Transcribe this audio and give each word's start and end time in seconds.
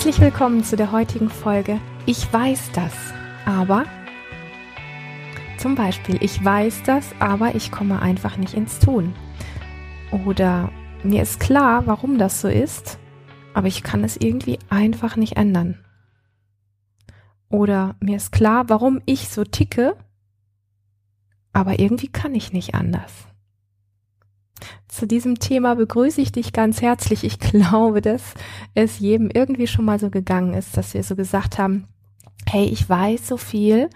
Herzlich 0.00 0.22
willkommen 0.22 0.64
zu 0.64 0.76
der 0.76 0.92
heutigen 0.92 1.28
Folge. 1.28 1.78
Ich 2.06 2.32
weiß 2.32 2.70
das, 2.72 2.94
aber 3.44 3.84
zum 5.58 5.74
Beispiel, 5.74 6.16
ich 6.22 6.42
weiß 6.42 6.84
das, 6.84 7.14
aber 7.18 7.54
ich 7.54 7.70
komme 7.70 8.00
einfach 8.00 8.38
nicht 8.38 8.54
ins 8.54 8.78
Tun. 8.78 9.14
Oder 10.24 10.72
mir 11.02 11.20
ist 11.20 11.38
klar, 11.38 11.86
warum 11.86 12.16
das 12.16 12.40
so 12.40 12.48
ist, 12.48 12.98
aber 13.52 13.66
ich 13.68 13.82
kann 13.82 14.02
es 14.02 14.16
irgendwie 14.16 14.58
einfach 14.70 15.16
nicht 15.16 15.36
ändern. 15.36 15.84
Oder 17.50 17.96
mir 18.00 18.16
ist 18.16 18.32
klar, 18.32 18.70
warum 18.70 19.02
ich 19.04 19.28
so 19.28 19.44
ticke, 19.44 19.98
aber 21.52 21.78
irgendwie 21.78 22.08
kann 22.08 22.34
ich 22.34 22.54
nicht 22.54 22.74
anders. 22.74 23.29
Zu 24.88 25.06
diesem 25.06 25.38
Thema 25.38 25.74
begrüße 25.74 26.20
ich 26.20 26.32
dich 26.32 26.52
ganz 26.52 26.82
herzlich. 26.82 27.24
Ich 27.24 27.38
glaube, 27.40 28.00
dass 28.00 28.34
es 28.74 28.98
jedem 28.98 29.30
irgendwie 29.30 29.66
schon 29.66 29.84
mal 29.84 29.98
so 29.98 30.10
gegangen 30.10 30.54
ist, 30.54 30.76
dass 30.76 30.94
wir 30.94 31.02
so 31.02 31.16
gesagt 31.16 31.58
haben, 31.58 31.86
hey, 32.46 32.64
ich 32.64 32.88
weiß 32.88 33.28
so 33.28 33.36
viel, 33.36 33.90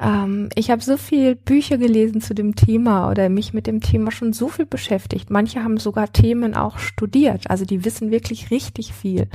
ähm, 0.00 0.48
ich 0.54 0.70
habe 0.70 0.82
so 0.82 0.96
viel 0.96 1.36
Bücher 1.36 1.78
gelesen 1.78 2.20
zu 2.20 2.34
dem 2.34 2.54
Thema 2.54 3.10
oder 3.10 3.28
mich 3.28 3.54
mit 3.54 3.66
dem 3.66 3.80
Thema 3.80 4.10
schon 4.10 4.32
so 4.32 4.48
viel 4.48 4.66
beschäftigt. 4.66 5.30
Manche 5.30 5.62
haben 5.62 5.78
sogar 5.78 6.12
Themen 6.12 6.54
auch 6.54 6.78
studiert, 6.78 7.48
also 7.50 7.64
die 7.64 7.84
wissen 7.84 8.10
wirklich 8.10 8.50
richtig 8.50 8.92
viel. 8.92 9.28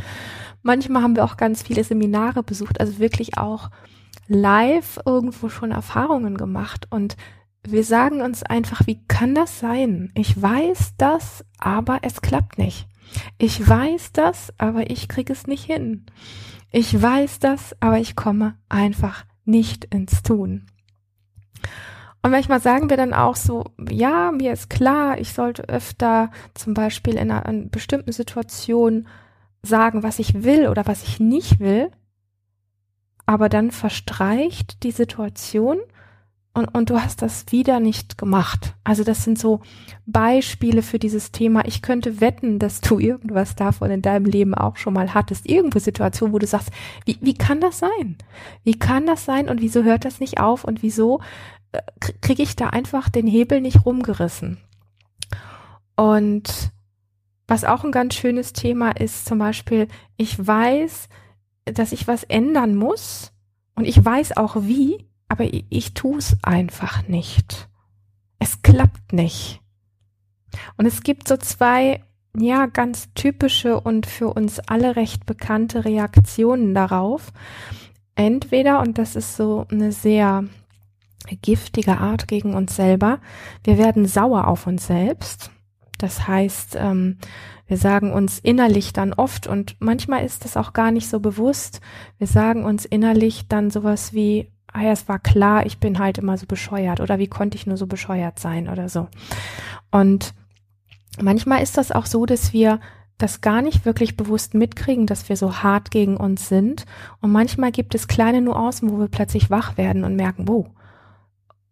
Manchmal 0.61 1.01
haben 1.01 1.15
wir 1.15 1.23
auch 1.23 1.37
ganz 1.37 1.63
viele 1.63 1.83
Seminare 1.83 2.43
besucht, 2.43 2.79
also 2.79 2.99
wirklich 2.99 3.37
auch 3.37 3.69
live 4.27 4.99
irgendwo 5.05 5.49
schon 5.49 5.71
Erfahrungen 5.71 6.37
gemacht 6.37 6.87
und 6.91 7.15
wir 7.63 7.83
sagen 7.83 8.21
uns 8.21 8.43
einfach, 8.43 8.87
wie 8.87 9.03
kann 9.07 9.35
das 9.35 9.59
sein? 9.59 10.11
Ich 10.15 10.41
weiß 10.41 10.93
das, 10.97 11.45
aber 11.59 11.99
es 12.03 12.21
klappt 12.21 12.57
nicht. 12.57 12.87
Ich 13.37 13.67
weiß 13.67 14.11
das, 14.13 14.53
aber 14.57 14.89
ich 14.89 15.07
kriege 15.07 15.33
es 15.33 15.47
nicht 15.47 15.65
hin. 15.65 16.05
Ich 16.71 16.99
weiß 16.99 17.39
das, 17.39 17.75
aber 17.79 17.99
ich 17.99 18.15
komme 18.15 18.55
einfach 18.69 19.25
nicht 19.45 19.85
ins 19.85 20.21
Tun. 20.23 20.67
Und 22.21 22.31
manchmal 22.31 22.59
sagen 22.59 22.89
wir 22.89 22.97
dann 22.97 23.13
auch 23.13 23.35
so, 23.35 23.65
ja, 23.89 24.31
mir 24.31 24.51
ist 24.53 24.69
klar, 24.69 25.19
ich 25.19 25.33
sollte 25.33 25.69
öfter 25.69 26.31
zum 26.53 26.73
Beispiel 26.73 27.13
in 27.13 27.31
einer, 27.31 27.45
in 27.45 27.69
bestimmten 27.69 28.11
Situation 28.11 29.07
sagen, 29.63 30.03
was 30.03 30.19
ich 30.19 30.43
will 30.43 30.67
oder 30.67 30.85
was 30.85 31.03
ich 31.03 31.19
nicht 31.19 31.59
will, 31.59 31.91
aber 33.25 33.47
dann 33.47 33.71
verstreicht 33.71 34.83
die 34.83 34.91
Situation 34.91 35.79
und, 36.53 36.65
und 36.75 36.89
du 36.89 37.01
hast 37.01 37.21
das 37.21 37.45
wieder 37.51 37.79
nicht 37.79 38.17
gemacht. 38.17 38.73
Also 38.83 39.03
das 39.03 39.23
sind 39.23 39.37
so 39.37 39.61
Beispiele 40.05 40.81
für 40.81 40.97
dieses 40.97 41.31
Thema. 41.31 41.65
Ich 41.65 41.81
könnte 41.81 42.21
wetten, 42.21 42.57
dass 42.57 42.81
du 42.81 42.99
irgendwas 42.99 43.55
davon 43.55 43.91
in 43.91 44.01
deinem 44.01 44.25
Leben 44.25 44.55
auch 44.55 44.75
schon 44.75 44.93
mal 44.93 45.13
hattest. 45.13 45.47
Irgendwo 45.47 45.79
Situationen, 45.79 46.33
wo 46.33 46.39
du 46.39 46.47
sagst, 46.47 46.71
wie, 47.05 47.17
wie 47.21 47.35
kann 47.35 47.61
das 47.61 47.79
sein? 47.79 48.17
Wie 48.63 48.77
kann 48.77 49.05
das 49.05 49.25
sein 49.25 49.47
und 49.47 49.61
wieso 49.61 49.83
hört 49.83 50.05
das 50.05 50.19
nicht 50.19 50.39
auf 50.39 50.63
und 50.63 50.81
wieso 50.81 51.21
äh, 51.71 51.81
kriege 52.21 52.43
ich 52.43 52.55
da 52.55 52.67
einfach 52.67 53.09
den 53.09 53.27
Hebel 53.27 53.61
nicht 53.61 53.85
rumgerissen? 53.85 54.57
Und 55.95 56.71
was 57.47 57.63
auch 57.63 57.83
ein 57.83 57.91
ganz 57.91 58.15
schönes 58.15 58.53
Thema 58.53 58.91
ist, 58.91 59.25
zum 59.25 59.37
Beispiel, 59.37 59.87
ich 60.17 60.45
weiß, 60.45 61.09
dass 61.65 61.91
ich 61.91 62.07
was 62.07 62.23
ändern 62.23 62.75
muss 62.75 63.33
und 63.75 63.85
ich 63.85 64.03
weiß 64.03 64.37
auch 64.37 64.57
wie, 64.63 65.08
aber 65.29 65.45
ich, 65.45 65.65
ich 65.69 65.93
tue 65.93 66.17
es 66.17 66.37
einfach 66.43 67.07
nicht. 67.07 67.69
Es 68.39 68.61
klappt 68.61 69.13
nicht. 69.13 69.61
Und 70.77 70.85
es 70.85 71.03
gibt 71.03 71.27
so 71.27 71.37
zwei, 71.37 72.03
ja, 72.35 72.65
ganz 72.65 73.13
typische 73.13 73.79
und 73.79 74.05
für 74.05 74.33
uns 74.33 74.59
alle 74.59 74.95
recht 74.95 75.25
bekannte 75.25 75.85
Reaktionen 75.85 76.73
darauf. 76.73 77.31
Entweder, 78.15 78.81
und 78.81 78.97
das 78.97 79.15
ist 79.15 79.37
so 79.37 79.65
eine 79.71 79.91
sehr 79.91 80.43
giftige 81.41 81.97
Art 81.97 82.27
gegen 82.27 82.53
uns 82.53 82.75
selber, 82.75 83.19
wir 83.63 83.77
werden 83.77 84.05
sauer 84.07 84.47
auf 84.47 84.67
uns 84.67 84.87
selbst. 84.87 85.51
Das 85.97 86.27
heißt, 86.27 86.77
ähm, 86.79 87.17
wir 87.67 87.77
sagen 87.77 88.11
uns 88.11 88.39
innerlich 88.39 88.93
dann 88.93 89.13
oft, 89.13 89.45
und 89.45 89.75
manchmal 89.79 90.25
ist 90.25 90.43
das 90.43 90.57
auch 90.57 90.73
gar 90.73 90.91
nicht 90.91 91.07
so 91.07 91.19
bewusst, 91.19 91.81
wir 92.17 92.27
sagen 92.27 92.65
uns 92.65 92.85
innerlich 92.85 93.47
dann 93.47 93.69
sowas 93.69 94.13
wie, 94.13 94.51
ah 94.73 94.81
ja, 94.81 94.91
es 94.91 95.07
war 95.07 95.19
klar, 95.19 95.65
ich 95.65 95.79
bin 95.79 95.99
halt 95.99 96.17
immer 96.17 96.37
so 96.37 96.45
bescheuert 96.45 96.99
oder 96.99 97.19
wie 97.19 97.27
konnte 97.27 97.57
ich 97.57 97.67
nur 97.67 97.77
so 97.77 97.87
bescheuert 97.87 98.39
sein 98.39 98.69
oder 98.69 98.89
so. 98.89 99.07
Und 99.91 100.33
manchmal 101.21 101.63
ist 101.63 101.77
das 101.77 101.91
auch 101.91 102.05
so, 102.05 102.25
dass 102.25 102.53
wir 102.53 102.79
das 103.17 103.41
gar 103.41 103.61
nicht 103.61 103.85
wirklich 103.85 104.15
bewusst 104.15 104.53
mitkriegen, 104.53 105.05
dass 105.05 105.27
wir 105.27 105.35
so 105.35 105.57
hart 105.57 105.91
gegen 105.91 106.15
uns 106.17 106.47
sind. 106.47 106.85
Und 107.19 107.31
manchmal 107.31 107.71
gibt 107.71 107.93
es 107.93 108.07
kleine 108.07 108.41
Nuancen, 108.41 108.89
wo 108.89 108.99
wir 108.99 109.09
plötzlich 109.09 109.49
wach 109.49 109.77
werden 109.77 110.03
und 110.05 110.15
merken, 110.15 110.47
wow, 110.47 110.67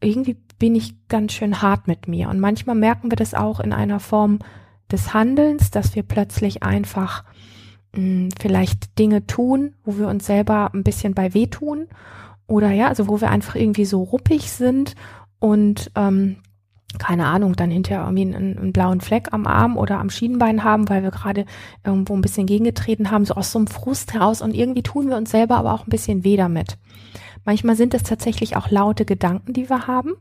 irgendwie 0.01 0.37
bin 0.59 0.75
ich 0.75 1.07
ganz 1.07 1.33
schön 1.33 1.61
hart 1.61 1.87
mit 1.87 2.07
mir. 2.07 2.29
Und 2.29 2.39
manchmal 2.39 2.75
merken 2.75 3.09
wir 3.11 3.15
das 3.15 3.33
auch 3.33 3.59
in 3.59 3.71
einer 3.71 3.99
Form 3.99 4.39
des 4.91 5.13
Handelns, 5.13 5.71
dass 5.71 5.95
wir 5.95 6.03
plötzlich 6.03 6.63
einfach 6.63 7.23
mh, 7.93 8.01
hm, 8.01 8.29
vielleicht 8.39 8.99
Dinge 8.99 9.25
tun, 9.25 9.73
wo 9.85 9.97
wir 9.97 10.07
uns 10.09 10.25
selber 10.25 10.71
ein 10.73 10.83
bisschen 10.83 11.13
bei 11.13 11.33
wehtun 11.33 11.87
oder 12.47 12.71
ja, 12.71 12.87
also 12.87 13.07
wo 13.07 13.21
wir 13.21 13.29
einfach 13.29 13.55
irgendwie 13.55 13.85
so 13.85 14.01
ruppig 14.03 14.51
sind 14.51 14.95
und 15.39 15.91
ähm, 15.95 16.37
keine 16.97 17.27
Ahnung, 17.27 17.55
dann 17.55 17.69
hinterher 17.69 18.05
irgendwie 18.05 18.33
einen, 18.33 18.57
einen, 18.57 18.73
blauen 18.73 19.01
Fleck 19.01 19.33
am 19.33 19.45
Arm 19.45 19.77
oder 19.77 19.99
am 19.99 20.09
Schienbein 20.09 20.63
haben, 20.63 20.89
weil 20.89 21.03
wir 21.03 21.11
gerade 21.11 21.45
irgendwo 21.83 22.15
ein 22.15 22.21
bisschen 22.21 22.47
gegengetreten 22.47 23.11
haben, 23.11 23.25
so 23.25 23.35
aus 23.35 23.51
so 23.51 23.59
einem 23.59 23.67
Frust 23.67 24.13
heraus 24.13 24.41
und 24.41 24.55
irgendwie 24.55 24.83
tun 24.83 25.09
wir 25.09 25.17
uns 25.17 25.31
selber 25.31 25.57
aber 25.57 25.73
auch 25.73 25.85
ein 25.85 25.89
bisschen 25.89 26.23
weh 26.23 26.37
damit. 26.37 26.77
Manchmal 27.45 27.75
sind 27.75 27.93
es 27.93 28.03
tatsächlich 28.03 28.55
auch 28.55 28.71
laute 28.71 29.05
Gedanken, 29.05 29.53
die 29.53 29.69
wir 29.69 29.87
haben. 29.87 30.15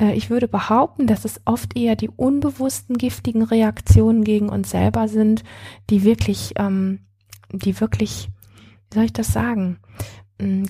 Äh, 0.00 0.14
ich 0.14 0.30
würde 0.30 0.48
behaupten, 0.48 1.06
dass 1.06 1.24
es 1.24 1.40
oft 1.44 1.76
eher 1.76 1.96
die 1.96 2.10
unbewussten 2.10 2.96
giftigen 2.96 3.42
Reaktionen 3.42 4.24
gegen 4.24 4.48
uns 4.48 4.70
selber 4.70 5.08
sind, 5.08 5.44
die 5.90 6.04
wirklich, 6.04 6.54
ähm, 6.56 7.00
die 7.52 7.80
wirklich, 7.80 8.28
wie 8.90 8.94
soll 8.94 9.04
ich 9.04 9.12
das 9.12 9.32
sagen, 9.32 9.78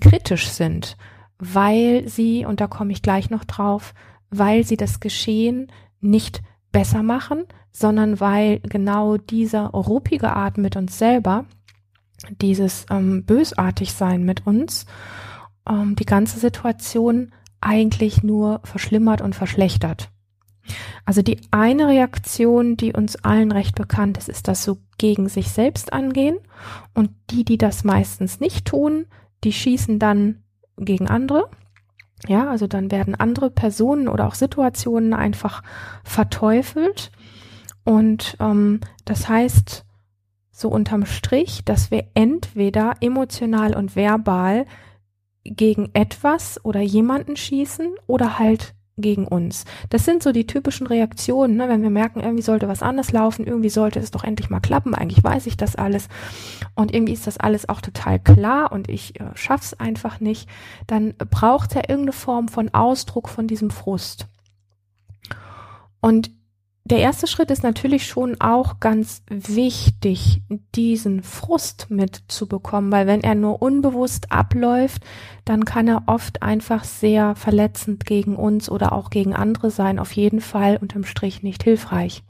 kritisch 0.01 0.49
sind, 0.49 0.97
weil 1.39 2.09
sie, 2.09 2.45
und 2.45 2.61
da 2.61 2.67
komme 2.67 2.93
ich 2.93 3.03
gleich 3.03 3.31
noch 3.31 3.45
drauf, 3.45 3.95
weil 4.31 4.65
sie 4.65 4.77
das 4.77 5.01
Geschehen 5.01 5.71
nicht 6.01 6.43
besser 6.73 7.03
machen, 7.03 7.45
sondern 7.73 8.21
weil 8.21 8.61
genau 8.61 9.17
diese 9.17 9.67
ruppige 9.67 10.33
Art 10.33 10.59
mit 10.59 10.77
uns 10.77 10.99
selber, 10.99 11.45
dieses 12.41 12.87
ähm, 12.91 13.25
bösartig 13.25 13.93
sein 13.93 14.25
mit 14.25 14.47
uns, 14.47 14.87
ähm, 15.69 15.97
die 15.97 16.07
ganze 16.07 16.39
Situation 16.39 17.33
eigentlich 17.61 18.23
nur 18.23 18.61
verschlimmert 18.65 19.21
und 19.21 19.35
verschlechtert. 19.35 20.11
Also 21.05 21.23
die 21.23 21.41
eine 21.51 21.89
Reaktion, 21.89 22.77
die 22.77 22.93
uns 22.93 23.17
allen 23.17 23.53
recht 23.53 23.75
bekannt 23.75 24.19
ist, 24.19 24.29
ist 24.29 24.49
das 24.49 24.63
so 24.63 24.79
gegen 24.99 25.29
sich 25.29 25.51
selbst 25.51 25.93
angehen. 25.93 26.39
Und 26.95 27.11
die, 27.31 27.45
die 27.45 27.59
das 27.59 27.85
meistens 27.85 28.41
nicht 28.41 28.67
tun, 28.67 29.07
die 29.45 29.53
schießen 29.53 29.99
dann 29.99 30.43
gegen 30.77 31.09
andere. 31.09 31.49
Ja, 32.29 32.49
also 32.51 32.67
dann 32.67 32.91
werden 32.91 33.15
andere 33.15 33.51
Personen 33.51 34.09
oder 34.09 34.27
auch 34.27 34.35
Situationen 34.35 35.15
einfach 35.15 35.63
verteufelt. 36.05 37.11
Und 37.85 38.37
ähm, 38.41 38.81
das 39.05 39.29
heißt 39.29 39.85
so 40.51 40.69
unterm 40.69 41.07
Strich, 41.07 41.65
dass 41.65 41.91
wir 41.91 42.09
entweder 42.15 42.95
emotional 43.01 43.75
und 43.75 43.97
verbal 43.97 44.67
gegen 45.45 45.91
etwas 45.95 46.63
oder 46.65 46.81
jemanden 46.81 47.37
schießen 47.37 47.95
oder 48.07 48.39
halt 48.39 48.75
gegen 49.01 49.27
uns. 49.27 49.65
Das 49.89 50.05
sind 50.05 50.23
so 50.23 50.33
die 50.33 50.47
typischen 50.47 50.87
Reaktionen, 50.87 51.57
ne? 51.57 51.69
wenn 51.69 51.83
wir 51.83 51.91
merken, 51.91 52.21
irgendwie 52.21 52.43
sollte 52.43 52.69
was 52.69 52.83
anders 52.83 53.13
laufen, 53.13 53.47
irgendwie 53.47 53.71
sollte 53.71 53.99
es 53.99 54.11
doch 54.11 54.25
endlich 54.25 54.51
mal 54.51 54.61
klappen, 54.61 54.95
eigentlich 54.95 55.23
weiß 55.23 55.47
ich 55.47 55.57
das 55.57 55.77
alles 55.77 56.09
und 56.75 56.95
irgendwie 56.95 57.13
ist 57.13 57.27
das 57.27 57.39
alles 57.39 57.69
auch 57.69 57.81
total 57.81 58.19
klar 58.19 58.73
und 58.73 58.89
ich 58.89 59.21
äh, 59.21 59.25
schaff's 59.35 59.75
einfach 59.75 60.21
nicht, 60.21 60.49
dann 60.87 61.15
braucht 61.17 61.75
er 61.77 61.89
irgendeine 61.89 62.13
Form 62.13 62.49
von 62.49 62.73
Ausdruck 62.75 63.29
von 63.29 63.47
diesem 63.47 63.71
Frust. 63.71 64.27
Und 66.01 66.31
der 66.91 66.99
erste 66.99 67.29
Schritt 67.29 67.53
ist 67.53 67.63
natürlich 67.63 68.07
schon 68.07 68.41
auch 68.41 68.81
ganz 68.81 69.23
wichtig, 69.29 70.43
diesen 70.75 71.23
Frust 71.23 71.87
mitzubekommen, 71.89 72.91
weil 72.91 73.07
wenn 73.07 73.23
er 73.23 73.37
nur 73.37 73.63
unbewusst 73.63 74.33
abläuft, 74.33 75.05
dann 75.45 75.65
kann 75.65 75.87
er 75.87 76.03
oft 76.07 76.43
einfach 76.43 76.83
sehr 76.83 77.37
verletzend 77.37 78.07
gegen 78.07 78.35
uns 78.35 78.69
oder 78.69 78.93
auch 78.93 79.11
gegen 79.11 79.35
andere 79.35 79.71
sein, 79.71 80.01
auf 80.01 80.13
jeden 80.13 80.41
Fall 80.41 80.79
unterm 80.79 81.05
Strich 81.05 81.45
nicht 81.45 81.63
hilfreich. 81.63 82.25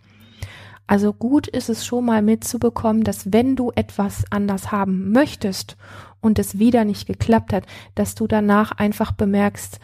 Also 0.87 1.15
gut 1.15 1.47
ist 1.47 1.71
es 1.71 1.87
schon 1.87 2.05
mal 2.05 2.21
mitzubekommen, 2.21 3.03
dass 3.03 3.33
wenn 3.33 3.57
du 3.57 3.73
etwas 3.75 4.25
anders 4.31 4.71
haben 4.71 5.11
möchtest 5.11 5.79
und 6.21 6.39
es 6.39 6.59
wieder 6.59 6.85
nicht 6.85 7.07
geklappt 7.07 7.55
hat, 7.55 7.65
dass 7.95 8.15
du 8.15 8.27
danach 8.27 8.73
einfach 8.73 9.13
bemerkst, 9.13 9.79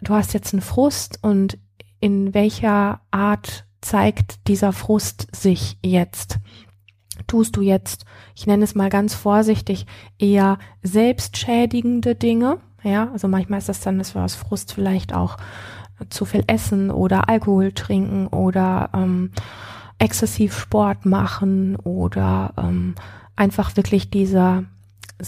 du 0.00 0.14
hast 0.14 0.32
jetzt 0.32 0.52
einen 0.52 0.62
Frust 0.62 1.18
und 1.22 1.58
in 2.00 2.34
welcher 2.34 3.00
Art 3.10 3.64
zeigt 3.82 4.48
dieser 4.48 4.72
Frust 4.72 5.28
sich 5.34 5.78
jetzt? 5.82 6.38
tust 7.26 7.56
du 7.56 7.60
jetzt, 7.60 8.04
ich 8.34 8.46
nenne 8.46 8.64
es 8.64 8.74
mal 8.74 8.90
ganz 8.90 9.14
vorsichtig, 9.14 9.86
eher 10.18 10.58
selbstschädigende 10.82 12.14
Dinge. 12.14 12.58
Ja, 12.82 13.10
also 13.12 13.28
manchmal 13.28 13.58
ist 13.58 13.68
das 13.68 13.80
dann, 13.80 13.98
dass 13.98 14.14
wir 14.14 14.22
aus 14.22 14.34
Frust 14.34 14.72
vielleicht 14.72 15.14
auch 15.14 15.36
zu 16.08 16.24
viel 16.24 16.42
essen 16.46 16.90
oder 16.90 17.28
Alkohol 17.28 17.72
trinken 17.72 18.26
oder 18.26 18.90
ähm, 18.92 19.30
exzessiv 19.98 20.58
Sport 20.58 21.06
machen 21.06 21.76
oder 21.76 22.52
ähm, 22.56 22.94
einfach 23.36 23.76
wirklich 23.76 24.10
dieser 24.10 24.64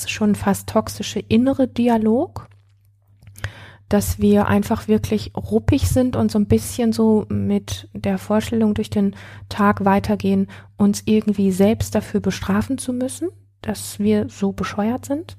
schon 0.07 0.35
fast 0.35 0.69
toxische 0.69 1.21
innere 1.21 1.69
Dialog 1.69 2.49
dass 3.95 4.19
wir 4.19 4.49
einfach 4.49 4.89
wirklich 4.89 5.31
ruppig 5.37 5.89
sind 5.89 6.17
und 6.17 6.29
so 6.29 6.37
ein 6.41 6.47
bisschen 6.47 6.93
so 6.93 7.27
mit 7.29 7.89
der 7.93 8.19
Vorstellung 8.19 8.75
durch 8.75 8.91
den 8.91 9.15
Tag 9.49 9.85
weitergehen, 9.85 10.49
uns 10.77 11.05
irgendwie 11.05 11.53
selbst 11.53 11.95
dafür 11.95 12.19
bestrafen 12.19 12.77
zu 12.77 12.93
müssen, 12.93 13.29
dass 13.63 14.01
wir 14.01 14.29
so 14.29 14.51
bescheuert 14.51 15.07
sind. 15.07 15.37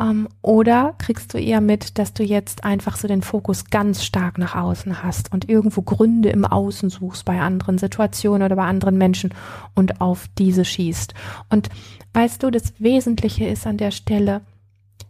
Ähm, 0.00 0.28
oder 0.40 0.94
kriegst 0.98 1.34
du 1.34 1.38
eher 1.38 1.60
mit, 1.60 1.98
dass 1.98 2.14
du 2.14 2.22
jetzt 2.22 2.62
einfach 2.62 2.96
so 2.96 3.08
den 3.08 3.22
Fokus 3.22 3.64
ganz 3.64 4.04
stark 4.04 4.38
nach 4.38 4.54
außen 4.54 5.02
hast 5.02 5.32
und 5.32 5.48
irgendwo 5.48 5.82
Gründe 5.82 6.28
im 6.28 6.44
Außen 6.44 6.90
suchst 6.90 7.24
bei 7.24 7.40
anderen 7.40 7.76
Situationen 7.76 8.44
oder 8.44 8.54
bei 8.54 8.66
anderen 8.66 8.96
Menschen 8.96 9.34
und 9.74 10.00
auf 10.00 10.28
diese 10.38 10.64
schießt. 10.64 11.12
Und 11.50 11.70
weißt 12.12 12.40
du, 12.40 12.52
das 12.52 12.74
Wesentliche 12.78 13.46
ist 13.46 13.66
an 13.66 13.78
der 13.78 13.90
Stelle 13.90 14.42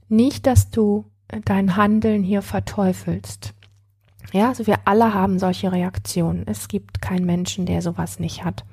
nicht, 0.08 0.46
dass 0.46 0.70
du 0.70 1.04
dein 1.44 1.76
Handeln 1.76 2.22
hier 2.22 2.42
verteufelst. 2.42 3.54
Ja, 4.32 4.48
also 4.48 4.66
wir 4.66 4.76
alle 4.84 5.14
haben 5.14 5.38
solche 5.38 5.72
Reaktionen. 5.72 6.42
Es 6.46 6.68
gibt 6.68 7.00
keinen 7.00 7.24
Menschen, 7.24 7.64
der 7.64 7.80
sowas 7.80 8.20
nicht 8.20 8.44
hat. 8.44 8.64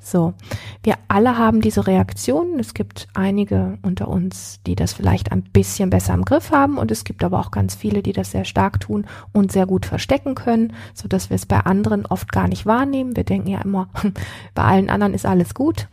So. 0.00 0.34
Wir 0.82 0.96
alle 1.06 1.38
haben 1.38 1.60
diese 1.60 1.86
Reaktionen. 1.86 2.58
Es 2.58 2.74
gibt 2.74 3.06
einige 3.14 3.78
unter 3.82 4.08
uns, 4.08 4.60
die 4.66 4.74
das 4.74 4.92
vielleicht 4.92 5.30
ein 5.30 5.42
bisschen 5.42 5.90
besser 5.90 6.14
im 6.14 6.24
Griff 6.24 6.50
haben 6.50 6.76
und 6.76 6.90
es 6.90 7.04
gibt 7.04 7.22
aber 7.22 7.38
auch 7.38 7.52
ganz 7.52 7.76
viele, 7.76 8.02
die 8.02 8.12
das 8.12 8.32
sehr 8.32 8.44
stark 8.44 8.80
tun 8.80 9.06
und 9.32 9.52
sehr 9.52 9.66
gut 9.66 9.86
verstecken 9.86 10.34
können, 10.34 10.72
so 10.92 11.06
dass 11.06 11.30
wir 11.30 11.36
es 11.36 11.46
bei 11.46 11.60
anderen 11.60 12.04
oft 12.06 12.32
gar 12.32 12.48
nicht 12.48 12.66
wahrnehmen. 12.66 13.14
Wir 13.14 13.24
denken 13.24 13.48
ja 13.48 13.60
immer, 13.60 13.88
bei 14.54 14.64
allen 14.64 14.90
anderen 14.90 15.14
ist 15.14 15.26
alles 15.26 15.54
gut. 15.54 15.86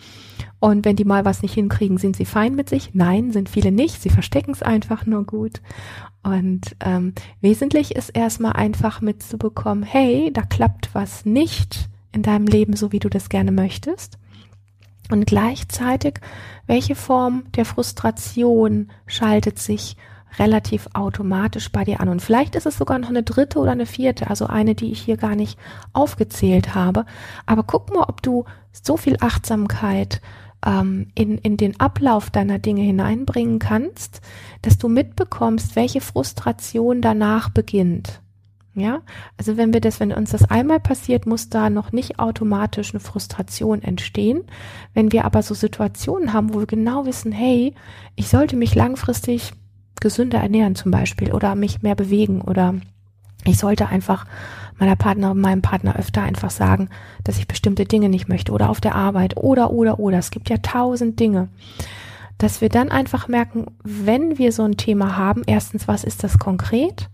Und 0.63 0.85
wenn 0.85 0.95
die 0.95 1.03
mal 1.03 1.25
was 1.25 1.41
nicht 1.41 1.55
hinkriegen, 1.55 1.97
sind 1.97 2.15
sie 2.15 2.23
fein 2.23 2.55
mit 2.55 2.69
sich? 2.69 2.91
Nein, 2.93 3.33
sind 3.33 3.49
viele 3.49 3.73
nicht. 3.73 4.01
Sie 4.01 4.09
verstecken 4.09 4.51
es 4.51 4.63
einfach 4.63 5.05
nur 5.05 5.25
gut. 5.25 5.61
Und 6.23 6.77
ähm, 6.79 7.11
wesentlich 7.41 7.97
ist 7.97 8.07
erstmal 8.07 8.53
einfach 8.53 9.01
mitzubekommen, 9.01 9.83
hey, 9.83 10.31
da 10.31 10.43
klappt 10.43 10.95
was 10.95 11.25
nicht 11.25 11.89
in 12.13 12.21
deinem 12.21 12.47
Leben 12.47 12.77
so, 12.77 12.93
wie 12.93 12.99
du 12.99 13.09
das 13.09 13.27
gerne 13.27 13.51
möchtest. 13.51 14.17
Und 15.11 15.25
gleichzeitig, 15.25 16.21
welche 16.65 16.95
Form 16.95 17.43
der 17.57 17.65
Frustration 17.65 18.89
schaltet 19.05 19.59
sich 19.59 19.97
relativ 20.39 20.87
automatisch 20.93 21.73
bei 21.73 21.83
dir 21.83 21.99
an. 21.99 22.07
Und 22.07 22.21
vielleicht 22.21 22.55
ist 22.55 22.65
es 22.65 22.77
sogar 22.77 22.99
noch 22.99 23.09
eine 23.09 23.23
dritte 23.23 23.59
oder 23.59 23.71
eine 23.71 23.85
vierte, 23.85 24.29
also 24.29 24.47
eine, 24.47 24.75
die 24.75 24.93
ich 24.93 25.01
hier 25.01 25.17
gar 25.17 25.35
nicht 25.35 25.59
aufgezählt 25.91 26.73
habe. 26.73 27.05
Aber 27.45 27.63
guck 27.63 27.93
mal, 27.93 28.05
ob 28.07 28.21
du 28.21 28.45
so 28.71 28.95
viel 28.95 29.17
Achtsamkeit 29.19 30.21
ähm, 30.65 31.07
in, 31.15 31.37
in 31.37 31.57
den 31.57 31.79
Ablauf 31.79 32.29
deiner 32.29 32.59
Dinge 32.59 32.81
hineinbringen 32.81 33.59
kannst, 33.59 34.21
dass 34.61 34.77
du 34.77 34.87
mitbekommst, 34.87 35.75
welche 35.75 36.01
Frustration 36.01 37.01
danach 37.01 37.49
beginnt. 37.49 38.21
Ja, 38.75 39.01
also 39.37 39.55
wenn 39.55 39.71
wir 39.71 39.81
das, 39.81 39.99
wenn 39.99 40.11
uns 40.11 40.31
das 40.31 40.49
einmal 40.49 40.79
passiert, 40.79 41.27
muss 41.27 41.49
da 41.49 41.69
noch 41.69 41.91
nicht 41.91 42.17
automatisch 42.17 42.91
eine 42.91 42.99
Frustration 42.99 43.83
entstehen. 43.83 44.45
Wenn 44.95 45.11
wir 45.11 45.25
aber 45.25 45.43
so 45.43 45.53
Situationen 45.53 46.33
haben, 46.33 46.55
wo 46.55 46.59
wir 46.59 46.65
genau 46.65 47.05
wissen, 47.05 47.31
hey, 47.31 47.75
ich 48.15 48.29
sollte 48.29 48.55
mich 48.55 48.73
langfristig 48.73 49.53
gesünder 50.01 50.39
ernähren 50.39 50.73
zum 50.73 50.89
Beispiel 50.89 51.33
oder 51.33 51.53
mich 51.53 51.83
mehr 51.83 51.93
bewegen 51.93 52.41
oder 52.41 52.73
ich 53.45 53.59
sollte 53.59 53.89
einfach 53.89 54.25
meiner 54.79 54.95
Partner, 54.95 55.33
meinem 55.33 55.61
Partner 55.61 55.95
öfter 55.97 56.21
einfach 56.21 56.51
sagen, 56.51 56.89
dass 57.23 57.37
ich 57.37 57.47
bestimmte 57.47 57.85
Dinge 57.85 58.09
nicht 58.09 58.29
möchte 58.29 58.51
oder 58.51 58.69
auf 58.69 58.81
der 58.81 58.95
Arbeit 58.95 59.37
oder, 59.37 59.71
oder, 59.71 59.99
oder. 59.99 60.17
Es 60.17 60.31
gibt 60.31 60.49
ja 60.49 60.57
tausend 60.57 61.19
Dinge. 61.19 61.49
Dass 62.37 62.61
wir 62.61 62.69
dann 62.69 62.89
einfach 62.89 63.27
merken, 63.27 63.67
wenn 63.83 64.37
wir 64.37 64.51
so 64.51 64.63
ein 64.63 64.77
Thema 64.77 65.15
haben, 65.17 65.43
erstens, 65.45 65.87
was 65.87 66.03
ist 66.03 66.23
das 66.23 66.39
konkret? 66.39 67.09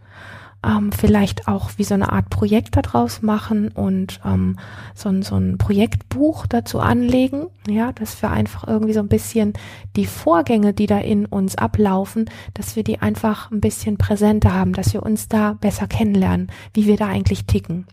Ähm, 0.63 0.91
vielleicht 0.91 1.47
auch 1.47 1.71
wie 1.77 1.83
so 1.83 1.93
eine 1.93 2.11
Art 2.11 2.29
Projekt 2.29 2.75
daraus 2.75 3.21
machen 3.21 3.69
und 3.69 4.19
ähm, 4.25 4.57
so, 4.93 5.09
ein 5.09 5.21
so 5.21 5.35
ein 5.35 5.57
Projektbuch 5.57 6.47
dazu 6.47 6.79
anlegen, 6.79 7.47
ja, 7.67 7.93
dass 7.93 8.21
wir 8.21 8.31
einfach 8.31 8.67
irgendwie 8.67 8.93
so 8.93 8.99
ein 8.99 9.07
bisschen 9.07 9.53
die 9.95 10.05
Vorgänge, 10.05 10.73
die 10.73 10.85
da 10.85 10.99
in 10.99 11.25
uns 11.25 11.55
ablaufen, 11.55 12.29
dass 12.53 12.75
wir 12.75 12.83
die 12.83 12.99
einfach 12.99 13.51
ein 13.51 13.61
bisschen 13.61 13.97
präsenter 13.97 14.53
haben, 14.53 14.73
dass 14.73 14.93
wir 14.93 15.03
uns 15.03 15.29
da 15.29 15.53
besser 15.53 15.87
kennenlernen, 15.87 16.51
wie 16.73 16.87
wir 16.87 16.97
da 16.97 17.07
eigentlich 17.07 17.45
ticken. 17.45 17.87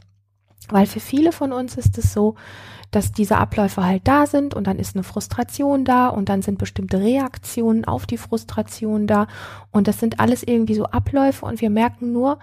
Weil 0.68 0.86
für 0.86 1.00
viele 1.00 1.30
von 1.30 1.52
uns 1.52 1.76
ist 1.76 1.96
es 1.98 2.12
so, 2.12 2.34
dass 2.90 3.12
diese 3.12 3.38
Abläufe 3.38 3.84
halt 3.84 4.08
da 4.08 4.26
sind 4.26 4.54
und 4.54 4.66
dann 4.66 4.78
ist 4.78 4.96
eine 4.96 5.02
Frustration 5.02 5.84
da 5.84 6.08
und 6.08 6.28
dann 6.28 6.42
sind 6.42 6.58
bestimmte 6.58 7.00
Reaktionen 7.00 7.84
auf 7.84 8.06
die 8.06 8.16
Frustration 8.16 9.06
da 9.06 9.26
und 9.70 9.86
das 9.86 10.00
sind 10.00 10.18
alles 10.18 10.42
irgendwie 10.42 10.74
so 10.74 10.86
Abläufe 10.86 11.46
und 11.46 11.60
wir 11.60 11.70
merken 11.70 12.12
nur, 12.12 12.38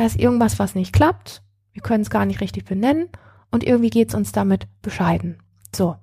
da 0.00 0.06
ist 0.06 0.18
irgendwas, 0.18 0.58
was 0.58 0.74
nicht 0.74 0.94
klappt, 0.94 1.42
wir 1.74 1.82
können 1.82 2.00
es 2.00 2.08
gar 2.08 2.24
nicht 2.24 2.40
richtig 2.40 2.64
benennen 2.64 3.10
und 3.50 3.64
irgendwie 3.64 3.90
geht 3.90 4.08
es 4.08 4.14
uns 4.14 4.32
damit 4.32 4.66
bescheiden. 4.80 5.42
So. 5.76 5.96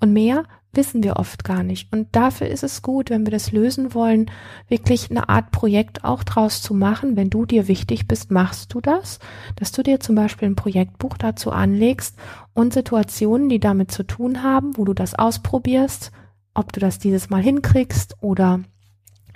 Und 0.00 0.14
mehr 0.14 0.44
wissen 0.72 1.02
wir 1.02 1.16
oft 1.16 1.44
gar 1.44 1.62
nicht. 1.62 1.92
Und 1.92 2.16
dafür 2.16 2.46
ist 2.46 2.62
es 2.62 2.80
gut, 2.80 3.10
wenn 3.10 3.26
wir 3.26 3.30
das 3.30 3.52
lösen 3.52 3.92
wollen, 3.92 4.30
wirklich 4.68 5.10
eine 5.10 5.28
Art 5.28 5.50
Projekt 5.50 6.02
auch 6.02 6.24
draus 6.24 6.62
zu 6.62 6.72
machen. 6.72 7.14
Wenn 7.14 7.28
du 7.28 7.44
dir 7.44 7.68
wichtig 7.68 8.08
bist, 8.08 8.30
machst 8.30 8.72
du 8.72 8.80
das, 8.80 9.18
dass 9.56 9.70
du 9.70 9.82
dir 9.82 10.00
zum 10.00 10.14
Beispiel 10.14 10.48
ein 10.48 10.56
Projektbuch 10.56 11.18
dazu 11.18 11.50
anlegst 11.50 12.16
und 12.54 12.72
Situationen, 12.72 13.50
die 13.50 13.60
damit 13.60 13.92
zu 13.92 14.02
tun 14.02 14.42
haben, 14.42 14.78
wo 14.78 14.86
du 14.86 14.94
das 14.94 15.14
ausprobierst, 15.14 16.10
ob 16.54 16.72
du 16.72 16.80
das 16.80 16.98
dieses 16.98 17.28
Mal 17.28 17.42
hinkriegst 17.42 18.16
oder 18.22 18.60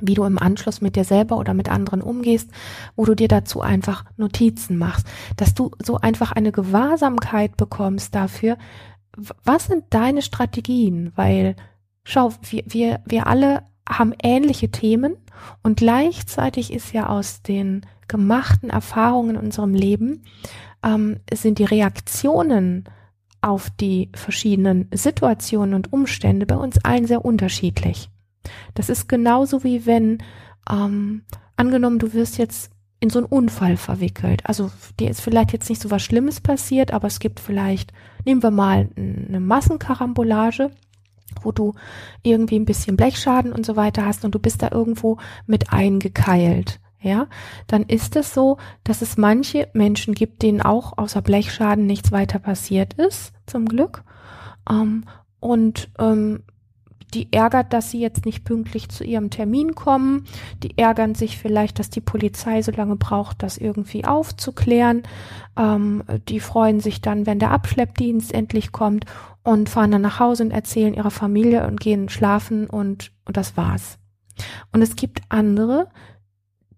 wie 0.01 0.15
du 0.15 0.25
im 0.25 0.39
Anschluss 0.39 0.81
mit 0.81 0.97
dir 0.97 1.05
selber 1.05 1.39
oder 1.39 1.55
mit 1.55 1.71
anderen 1.71 2.03
umgehst, 2.03 2.51
wo 2.95 3.05
du 3.05 3.15
dir 3.15 3.29
dazu 3.29 3.61
einfach 3.61 4.05
Notizen 4.17 4.77
machst, 4.77 5.07
dass 5.37 5.55
du 5.55 5.71
so 5.83 5.99
einfach 5.99 6.33
eine 6.33 6.53
Gewahrsamkeit 6.53 7.57
bekommst 7.57 8.15
dafür, 8.15 8.57
was 9.45 9.67
sind 9.67 9.85
deine 9.91 10.23
Strategien, 10.23 11.13
weil 11.17 11.57
schau, 12.05 12.33
wir, 12.43 12.63
wir, 12.67 13.01
wir 13.07 13.27
alle 13.27 13.63
haben 13.89 14.13
ähnliche 14.23 14.71
Themen 14.71 15.17
und 15.63 15.79
gleichzeitig 15.79 16.73
ist 16.73 16.93
ja 16.93 17.09
aus 17.09 17.43
den 17.43 17.87
gemachten 18.09 18.71
Erfahrungen 18.71 19.31
in 19.31 19.37
unserem 19.37 19.75
Leben 19.75 20.23
ähm, 20.85 21.21
sind 21.33 21.59
die 21.59 21.65
Reaktionen 21.65 22.85
auf 23.41 23.71
die 23.71 24.11
verschiedenen 24.15 24.89
Situationen 24.93 25.75
und 25.75 25.93
Umstände 25.93 26.47
bei 26.47 26.57
uns 26.57 26.85
allen 26.85 27.07
sehr 27.07 27.25
unterschiedlich. 27.25 28.11
Das 28.75 28.89
ist 28.89 29.09
genauso 29.09 29.65
wie 29.65 29.87
wenn, 29.87 30.19
ähm, 30.71 31.23
angenommen, 31.57 31.99
du 31.99 32.13
wirst 32.13 32.39
jetzt 32.39 32.71
in 33.01 33.11
so 33.11 33.19
einen 33.19 33.27
Unfall 33.27 33.77
verwickelt. 33.77 34.43
Also 34.45 34.71
dir 34.99 35.11
ist 35.11 35.21
vielleicht 35.21 35.53
jetzt 35.53 35.69
nicht 35.69 35.83
so 35.83 35.91
was 35.91 36.03
Schlimmes 36.03 36.41
passiert, 36.41 36.93
aber 36.93 37.07
es 37.07 37.19
gibt 37.19 37.41
vielleicht, 37.41 37.93
nehmen 38.25 38.43
wir 38.43 38.51
mal 38.51 38.89
eine 38.97 39.41
Massenkarambolage, 39.41 40.71
wo 41.43 41.53
du 41.53 41.75
irgendwie 42.23 42.59
ein 42.59 42.65
bisschen 42.65 42.97
Blechschaden 42.97 43.53
und 43.53 43.67
so 43.67 43.77
weiter 43.77 44.07
hast 44.07 44.25
und 44.25 44.35
du 44.35 44.39
bist 44.39 44.63
da 44.63 44.71
irgendwo 44.71 45.19
mit 45.47 45.73
eingekeilt. 45.73 46.81
Ja, 46.99 47.29
dann 47.67 47.85
ist 47.85 48.17
es 48.17 48.33
so, 48.35 48.57
dass 48.83 49.03
es 49.03 49.17
manche 49.17 49.69
Menschen 49.75 50.15
gibt, 50.15 50.43
denen 50.43 50.63
auch 50.63 50.97
außer 50.97 51.23
Blechschaden 51.23 51.87
nichts 51.87 52.11
weiter 52.11 52.39
passiert 52.39 52.95
ist, 52.95 53.33
zum 53.47 53.67
Glück. 53.67 54.03
Ähm, 54.69 55.05
und 55.39 55.91
ähm, 55.99 56.43
die 57.15 57.33
ärgert, 57.33 57.73
dass 57.73 57.91
sie 57.91 58.01
jetzt 58.01 58.27
nicht 58.27 58.45
pünktlich 58.45 58.89
zu 58.89 59.05
ihrem 59.05 59.31
Termin 59.31 59.75
kommen. 59.75 60.25
Die 60.63 60.77
ärgern 60.77 61.15
sich 61.15 61.39
vielleicht, 61.39 61.79
dass 61.79 61.91
die 61.91 62.01
Polizei 62.01 62.63
so 62.63 62.73
lange 62.73 62.97
braucht, 62.97 63.43
das 63.43 63.59
irgendwie 63.59 64.05
aufzuklären. 64.05 65.03
Ähm, 65.57 66.03
die 66.29 66.41
freuen 66.41 66.81
sich 66.81 67.01
dann, 67.01 67.27
wenn 67.27 67.39
der 67.39 67.53
Abschleppdienst 67.53 68.33
endlich 68.33 68.73
kommt 68.73 69.05
und 69.43 69.69
fahren 69.69 69.93
dann 69.93 70.03
nach 70.03 70.19
Hause 70.19 70.45
und 70.45 70.51
erzählen 70.51 70.95
ihrer 70.95 71.11
Familie 71.11 71.67
und 71.67 71.81
gehen 71.81 72.09
schlafen 72.09 72.67
und, 72.67 73.13
und 73.25 73.37
das 73.37 73.57
war's. 73.57 73.99
Und 74.73 74.83
es 74.83 74.97
gibt 74.97 75.21
andere, 75.29 75.89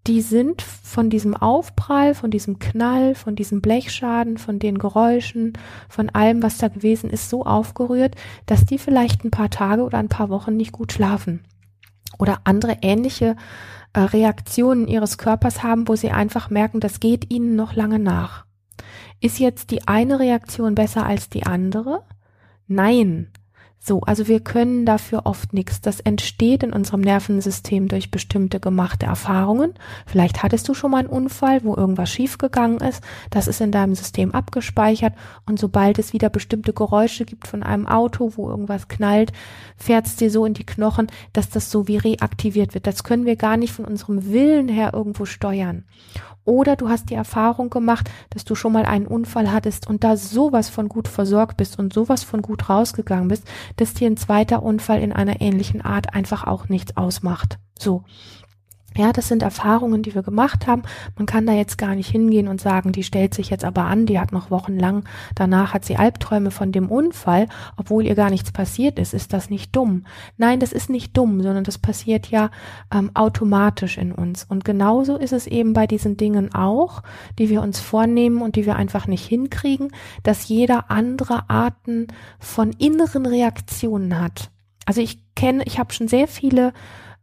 die 0.08 0.22
sind 0.22 0.62
von 0.62 1.10
diesem 1.10 1.36
Aufprall, 1.36 2.14
von 2.14 2.30
diesem 2.30 2.58
Knall, 2.58 3.14
von 3.14 3.36
diesem 3.36 3.60
Blechschaden, 3.60 4.38
von 4.38 4.58
den 4.58 4.78
Geräuschen, 4.78 5.52
von 5.90 6.08
allem, 6.08 6.42
was 6.42 6.56
da 6.56 6.68
gewesen 6.68 7.10
ist, 7.10 7.28
so 7.28 7.44
aufgerührt, 7.44 8.14
dass 8.46 8.64
die 8.64 8.78
vielleicht 8.78 9.24
ein 9.24 9.30
paar 9.30 9.50
Tage 9.50 9.82
oder 9.82 9.98
ein 9.98 10.08
paar 10.08 10.30
Wochen 10.30 10.56
nicht 10.56 10.72
gut 10.72 10.92
schlafen. 10.92 11.44
Oder 12.18 12.40
andere 12.44 12.78
ähnliche 12.80 13.36
äh, 13.92 14.00
Reaktionen 14.00 14.88
ihres 14.88 15.18
Körpers 15.18 15.62
haben, 15.62 15.86
wo 15.88 15.94
sie 15.94 16.10
einfach 16.10 16.48
merken, 16.48 16.80
das 16.80 17.00
geht 17.00 17.30
ihnen 17.30 17.54
noch 17.54 17.74
lange 17.74 17.98
nach. 17.98 18.46
Ist 19.20 19.38
jetzt 19.38 19.70
die 19.70 19.86
eine 19.86 20.18
Reaktion 20.18 20.74
besser 20.74 21.04
als 21.04 21.28
die 21.28 21.44
andere? 21.44 22.02
Nein, 22.66 23.28
So, 23.80 24.00
also 24.00 24.28
wir 24.28 24.40
können 24.40 24.84
dafür 24.84 25.22
oft 25.24 25.52
nichts. 25.52 25.80
Das 25.80 26.00
entsteht 26.00 26.62
in 26.62 26.72
unserem 26.72 27.00
Nervensystem 27.00 27.88
durch 27.88 28.10
bestimmte 28.10 28.60
gemachte 28.60 29.06
Erfahrungen. 29.06 29.74
Vielleicht 30.04 30.42
hattest 30.42 30.68
du 30.68 30.74
schon 30.74 30.90
mal 30.90 30.98
einen 30.98 31.08
Unfall, 31.08 31.64
wo 31.64 31.74
irgendwas 31.74 32.10
schiefgegangen 32.10 32.78
ist. 32.78 33.02
Das 33.30 33.46
ist 33.46 33.60
in 33.60 33.70
deinem 33.70 33.94
System 33.94 34.32
abgespeichert. 34.32 35.14
Und 35.46 35.58
sobald 35.58 35.98
es 35.98 36.12
wieder 36.12 36.28
bestimmte 36.28 36.72
Geräusche 36.72 37.24
gibt 37.24 37.46
von 37.46 37.62
einem 37.62 37.86
Auto, 37.86 38.32
wo 38.36 38.50
irgendwas 38.50 38.88
knallt, 38.88 39.32
fährt 39.76 40.06
es 40.06 40.16
dir 40.16 40.30
so 40.30 40.44
in 40.44 40.54
die 40.54 40.66
Knochen, 40.66 41.06
dass 41.32 41.48
das 41.48 41.70
so 41.70 41.88
wie 41.88 41.96
reaktiviert 41.96 42.74
wird. 42.74 42.86
Das 42.86 43.04
können 43.04 43.26
wir 43.26 43.36
gar 43.36 43.56
nicht 43.56 43.72
von 43.72 43.84
unserem 43.84 44.30
Willen 44.30 44.68
her 44.68 44.92
irgendwo 44.92 45.24
steuern. 45.24 45.84
Oder 46.48 46.76
du 46.76 46.88
hast 46.88 47.10
die 47.10 47.14
Erfahrung 47.14 47.68
gemacht, 47.68 48.10
dass 48.30 48.46
du 48.46 48.54
schon 48.54 48.72
mal 48.72 48.86
einen 48.86 49.06
Unfall 49.06 49.52
hattest 49.52 49.86
und 49.86 50.02
da 50.02 50.16
sowas 50.16 50.70
von 50.70 50.88
gut 50.88 51.06
versorgt 51.06 51.58
bist 51.58 51.78
und 51.78 51.92
sowas 51.92 52.24
von 52.24 52.40
gut 52.40 52.70
rausgegangen 52.70 53.28
bist, 53.28 53.44
dass 53.76 53.94
dir 53.94 54.08
ein 54.08 54.16
zweiter 54.16 54.62
Unfall 54.62 55.00
in 55.02 55.12
einer 55.12 55.40
ähnlichen 55.40 55.80
Art 55.80 56.14
einfach 56.14 56.44
auch 56.44 56.68
nichts 56.68 56.96
ausmacht. 56.96 57.58
So. 57.78 58.04
Ja, 58.98 59.12
das 59.12 59.28
sind 59.28 59.44
Erfahrungen, 59.44 60.02
die 60.02 60.16
wir 60.16 60.24
gemacht 60.24 60.66
haben. 60.66 60.82
Man 61.16 61.24
kann 61.24 61.46
da 61.46 61.52
jetzt 61.52 61.78
gar 61.78 61.94
nicht 61.94 62.10
hingehen 62.10 62.48
und 62.48 62.60
sagen, 62.60 62.90
die 62.90 63.04
stellt 63.04 63.32
sich 63.32 63.48
jetzt 63.48 63.64
aber 63.64 63.84
an, 63.84 64.06
die 64.06 64.18
hat 64.18 64.32
noch 64.32 64.50
wochenlang, 64.50 65.04
danach 65.36 65.72
hat 65.72 65.84
sie 65.84 65.94
Albträume 65.94 66.50
von 66.50 66.72
dem 66.72 66.90
Unfall, 66.90 67.46
obwohl 67.76 68.04
ihr 68.04 68.16
gar 68.16 68.28
nichts 68.28 68.50
passiert 68.50 68.98
ist. 68.98 69.14
Ist 69.14 69.32
das 69.32 69.50
nicht 69.50 69.76
dumm? 69.76 70.04
Nein, 70.36 70.58
das 70.58 70.72
ist 70.72 70.90
nicht 70.90 71.16
dumm, 71.16 71.42
sondern 71.42 71.62
das 71.62 71.78
passiert 71.78 72.26
ja 72.26 72.50
ähm, 72.92 73.12
automatisch 73.14 73.98
in 73.98 74.10
uns. 74.10 74.42
Und 74.42 74.64
genauso 74.64 75.16
ist 75.16 75.32
es 75.32 75.46
eben 75.46 75.74
bei 75.74 75.86
diesen 75.86 76.16
Dingen 76.16 76.52
auch, 76.52 77.04
die 77.38 77.50
wir 77.50 77.62
uns 77.62 77.78
vornehmen 77.78 78.42
und 78.42 78.56
die 78.56 78.66
wir 78.66 78.74
einfach 78.74 79.06
nicht 79.06 79.24
hinkriegen, 79.24 79.92
dass 80.24 80.48
jeder 80.48 80.90
andere 80.90 81.48
Arten 81.48 82.08
von 82.40 82.72
inneren 82.72 83.26
Reaktionen 83.26 84.20
hat. 84.20 84.50
Also 84.86 85.00
ich 85.00 85.22
kenne, 85.36 85.62
ich 85.66 85.78
habe 85.78 85.92
schon 85.92 86.08
sehr 86.08 86.26
viele 86.26 86.72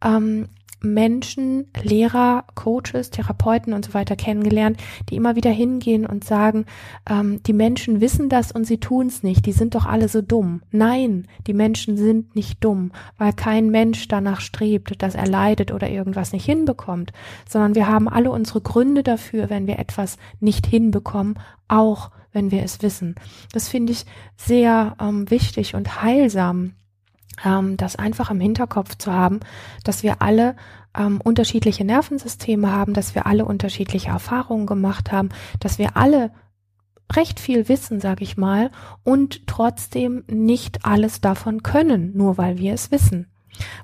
ähm, 0.02 0.48
Menschen, 0.86 1.68
Lehrer, 1.82 2.46
Coaches, 2.56 3.10
Therapeuten 3.10 3.74
und 3.74 3.86
so 3.86 3.94
weiter 3.94 4.16
kennengelernt, 4.16 4.78
die 5.10 5.16
immer 5.16 5.36
wieder 5.36 5.52
hingehen 5.52 6.06
und 6.06 6.24
sagen, 6.24 6.66
ähm, 7.10 7.42
die 7.44 7.54
Menschen 7.54 8.02
wissen 8.02 8.30
das 8.30 8.52
und 8.52 8.66
sie 8.66 8.80
tun 8.80 9.08
es 9.08 9.24
nicht, 9.24 9.46
die 9.46 9.52
sind 9.52 9.76
doch 9.76 9.86
alle 9.86 10.08
so 10.08 10.22
dumm. 10.22 10.62
Nein, 10.72 11.28
die 11.48 11.54
Menschen 11.54 11.98
sind 11.98 12.36
nicht 12.36 12.64
dumm, 12.64 12.92
weil 13.18 13.34
kein 13.34 13.70
Mensch 13.70 14.08
danach 14.08 14.42
strebt, 14.42 15.02
dass 15.02 15.16
er 15.16 15.28
leidet 15.28 15.72
oder 15.72 15.90
irgendwas 15.90 16.32
nicht 16.32 16.46
hinbekommt, 16.46 17.12
sondern 17.50 17.76
wir 17.76 17.88
haben 17.88 18.08
alle 18.08 18.32
unsere 18.32 18.62
Gründe 18.62 19.04
dafür, 19.04 19.50
wenn 19.50 19.68
wir 19.68 19.80
etwas 19.80 20.18
nicht 20.40 20.66
hinbekommen, 20.68 21.40
auch 21.68 22.12
wenn 22.32 22.52
wir 22.52 22.64
es 22.64 22.82
wissen. 22.82 23.16
Das 23.54 23.70
finde 23.70 23.94
ich 23.94 24.06
sehr 24.38 24.96
ähm, 25.00 25.30
wichtig 25.32 25.74
und 25.74 26.02
heilsam 26.02 26.74
ähm, 27.44 27.78
das 27.78 27.96
einfach 27.96 28.32
im 28.32 28.40
Hinterkopf 28.40 28.96
zu 28.98 29.12
haben, 29.12 29.40
dass 29.84 30.04
wir 30.04 30.22
alle 30.22 30.56
ähm, 30.98 31.20
unterschiedliche 31.22 31.84
Nervensysteme 31.84 32.72
haben, 32.72 32.94
dass 32.94 33.16
wir 33.16 33.26
alle 33.26 33.46
unterschiedliche 33.46 34.10
Erfahrungen 34.10 34.66
gemacht 34.66 35.12
haben, 35.12 35.30
dass 35.60 35.78
wir 35.78 35.98
alle 35.98 36.32
recht 37.14 37.40
viel 37.40 37.70
wissen, 37.70 38.00
sage 38.00 38.24
ich 38.24 38.38
mal, 38.38 38.72
und 39.04 39.48
trotzdem 39.48 40.24
nicht 40.28 40.86
alles 40.86 41.22
davon 41.22 41.64
können, 41.64 42.16
nur 42.16 42.38
weil 42.38 42.58
wir 42.58 42.74
es 42.74 42.92
wissen. 42.92 43.28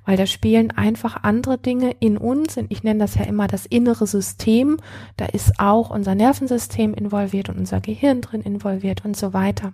Weil 0.06 0.18
da 0.18 0.26
spielen 0.26 0.72
einfach 0.72 1.24
andere 1.24 1.58
Dinge 1.58 1.92
in 2.00 2.18
uns, 2.18 2.58
und 2.58 2.72
ich 2.72 2.84
nenne 2.84 3.00
das 3.00 3.16
ja 3.16 3.24
immer 3.24 3.48
das 3.48 3.66
innere 3.66 4.08
System, 4.08 4.78
da 5.18 5.26
ist 5.26 5.60
auch 5.60 5.92
unser 5.92 6.16
Nervensystem 6.16 6.94
involviert 6.94 7.50
und 7.50 7.58
unser 7.58 7.80
Gehirn 7.80 8.22
drin 8.22 8.42
involviert 8.42 9.06
und 9.06 9.16
so 9.16 9.34
weiter 9.34 9.74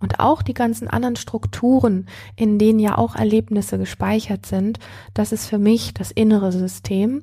und 0.00 0.20
auch 0.20 0.42
die 0.42 0.54
ganzen 0.54 0.88
anderen 0.88 1.16
Strukturen, 1.16 2.06
in 2.36 2.58
denen 2.58 2.78
ja 2.78 2.96
auch 2.98 3.16
Erlebnisse 3.16 3.78
gespeichert 3.78 4.46
sind, 4.46 4.78
das 5.14 5.32
ist 5.32 5.46
für 5.46 5.58
mich 5.58 5.94
das 5.94 6.10
innere 6.10 6.52
System. 6.52 7.22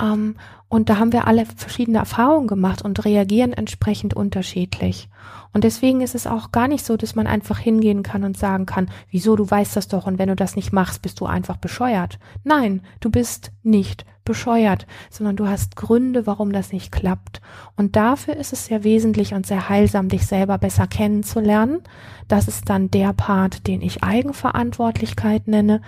Ähm, 0.00 0.36
und 0.72 0.88
da 0.88 0.98
haben 0.98 1.12
wir 1.12 1.26
alle 1.26 1.44
verschiedene 1.44 1.98
Erfahrungen 1.98 2.46
gemacht 2.46 2.80
und 2.80 3.04
reagieren 3.04 3.52
entsprechend 3.52 4.14
unterschiedlich. 4.14 5.10
Und 5.52 5.64
deswegen 5.64 6.00
ist 6.00 6.14
es 6.14 6.26
auch 6.26 6.50
gar 6.50 6.66
nicht 6.66 6.86
so, 6.86 6.96
dass 6.96 7.14
man 7.14 7.26
einfach 7.26 7.58
hingehen 7.58 8.02
kann 8.02 8.24
und 8.24 8.38
sagen 8.38 8.64
kann, 8.64 8.90
wieso, 9.10 9.36
du 9.36 9.50
weißt 9.50 9.76
das 9.76 9.88
doch 9.88 10.06
und 10.06 10.18
wenn 10.18 10.30
du 10.30 10.34
das 10.34 10.56
nicht 10.56 10.72
machst, 10.72 11.02
bist 11.02 11.20
du 11.20 11.26
einfach 11.26 11.58
bescheuert. 11.58 12.18
Nein, 12.42 12.80
du 13.00 13.10
bist 13.10 13.52
nicht 13.62 14.06
bescheuert, 14.24 14.86
sondern 15.10 15.36
du 15.36 15.46
hast 15.48 15.76
Gründe, 15.76 16.26
warum 16.26 16.52
das 16.52 16.72
nicht 16.72 16.92
klappt. 16.92 17.40
Und 17.76 17.96
dafür 17.96 18.36
ist 18.36 18.52
es 18.52 18.66
sehr 18.66 18.84
wesentlich 18.84 19.34
und 19.34 19.46
sehr 19.46 19.68
heilsam, 19.68 20.08
dich 20.08 20.26
selber 20.26 20.58
besser 20.58 20.86
kennenzulernen. 20.86 21.80
Das 22.28 22.48
ist 22.48 22.70
dann 22.70 22.90
der 22.90 23.12
Part, 23.12 23.66
den 23.66 23.82
ich 23.82 24.02
Eigenverantwortlichkeit 24.02 25.48
nenne. 25.48 25.82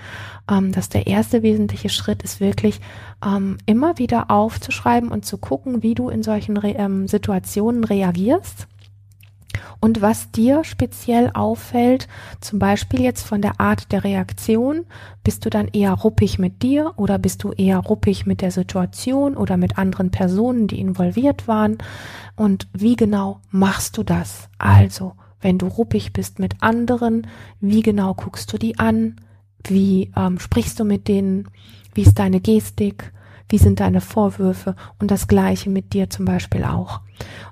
Ähm, 0.50 0.73
dass 0.73 0.88
der 0.88 1.07
erste 1.07 1.43
wesentliche 1.43 1.88
Schritt 1.88 2.23
ist 2.23 2.41
wirklich 2.41 2.81
ähm, 3.25 3.59
immer 3.66 3.99
wieder 3.99 4.31
aufzuschreiben 4.31 5.11
und 5.11 5.25
zu 5.25 5.38
gucken, 5.38 5.83
wie 5.83 5.95
du 5.95 6.09
in 6.09 6.23
solchen 6.23 6.57
Re 6.57 6.75
ähm, 6.76 7.09
Situationen 7.09 7.85
reagierst 7.85 8.69
und 9.85 10.00
was 10.00 10.31
dir 10.31 10.64
speziell 10.64 11.31
auffällt, 11.35 12.09
zum 12.40 12.59
Beispiel 12.59 13.02
jetzt 13.02 13.23
von 13.23 13.43
der 13.43 13.61
Art 13.61 13.93
der 13.93 14.02
Reaktion, 14.02 14.87
bist 15.23 15.45
du 15.45 15.50
dann 15.50 15.69
eher 15.69 15.93
ruppig 15.93 16.38
mit 16.38 16.62
dir 16.62 16.95
oder 16.97 17.19
bist 17.19 17.45
du 17.45 17.52
eher 17.52 17.81
ruppig 17.81 18.25
mit 18.25 18.40
der 18.40 18.50
Situation 18.50 19.37
oder 19.37 19.59
mit 19.59 19.76
anderen 19.76 20.11
Personen, 20.11 20.69
die 20.69 20.81
involviert 20.81 21.49
waren? 21.49 21.76
Und 22.35 22.66
wie 22.73 22.97
genau 22.97 23.40
machst 23.50 23.99
du 23.99 24.02
das? 24.02 24.49
Also, 24.57 25.12
wenn 25.43 25.59
du 25.59 25.66
ruppig 25.66 26.14
bist 26.14 26.38
mit 26.38 26.62
anderen, 26.62 27.26
wie 27.61 27.83
genau 27.83 28.14
guckst 28.14 28.50
du 28.54 28.57
die 28.57 28.78
an? 28.78 29.16
Wie 29.68 30.12
ähm, 30.16 30.38
sprichst 30.38 30.78
du 30.78 30.85
mit 30.85 31.09
denen? 31.09 31.49
Wie 31.94 32.02
ist 32.02 32.18
deine 32.18 32.40
Gestik? 32.40 33.12
Wie 33.49 33.59
sind 33.59 33.80
deine 33.80 34.00
Vorwürfe? 34.00 34.75
Und 34.99 35.11
das 35.11 35.28
Gleiche 35.28 35.71
mit 35.71 35.92
dir 35.92 36.11
zum 36.11 36.25
Beispiel 36.25 36.64
auch. 36.64 37.00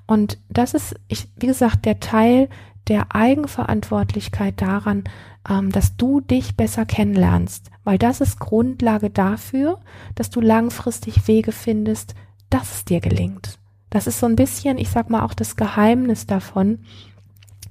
Und 0.05 0.37
das 0.49 0.73
ist, 0.73 0.95
ich, 1.07 1.29
wie 1.37 1.47
gesagt, 1.47 1.85
der 1.85 1.99
Teil 1.99 2.49
der 2.87 3.15
Eigenverantwortlichkeit 3.15 4.61
daran, 4.61 5.03
ähm, 5.49 5.71
dass 5.71 5.95
du 5.95 6.21
dich 6.21 6.55
besser 6.55 6.85
kennenlernst, 6.85 7.69
weil 7.83 7.97
das 7.97 8.21
ist 8.21 8.39
Grundlage 8.39 9.09
dafür, 9.09 9.79
dass 10.15 10.29
du 10.29 10.41
langfristig 10.41 11.27
Wege 11.27 11.51
findest, 11.51 12.15
dass 12.49 12.75
es 12.75 12.85
dir 12.85 12.99
gelingt. 12.99 13.57
Das 13.89 14.07
ist 14.07 14.19
so 14.19 14.25
ein 14.25 14.35
bisschen, 14.35 14.77
ich 14.77 14.89
sag 14.89 15.09
mal, 15.09 15.23
auch 15.23 15.33
das 15.33 15.55
Geheimnis 15.55 16.25
davon, 16.25 16.79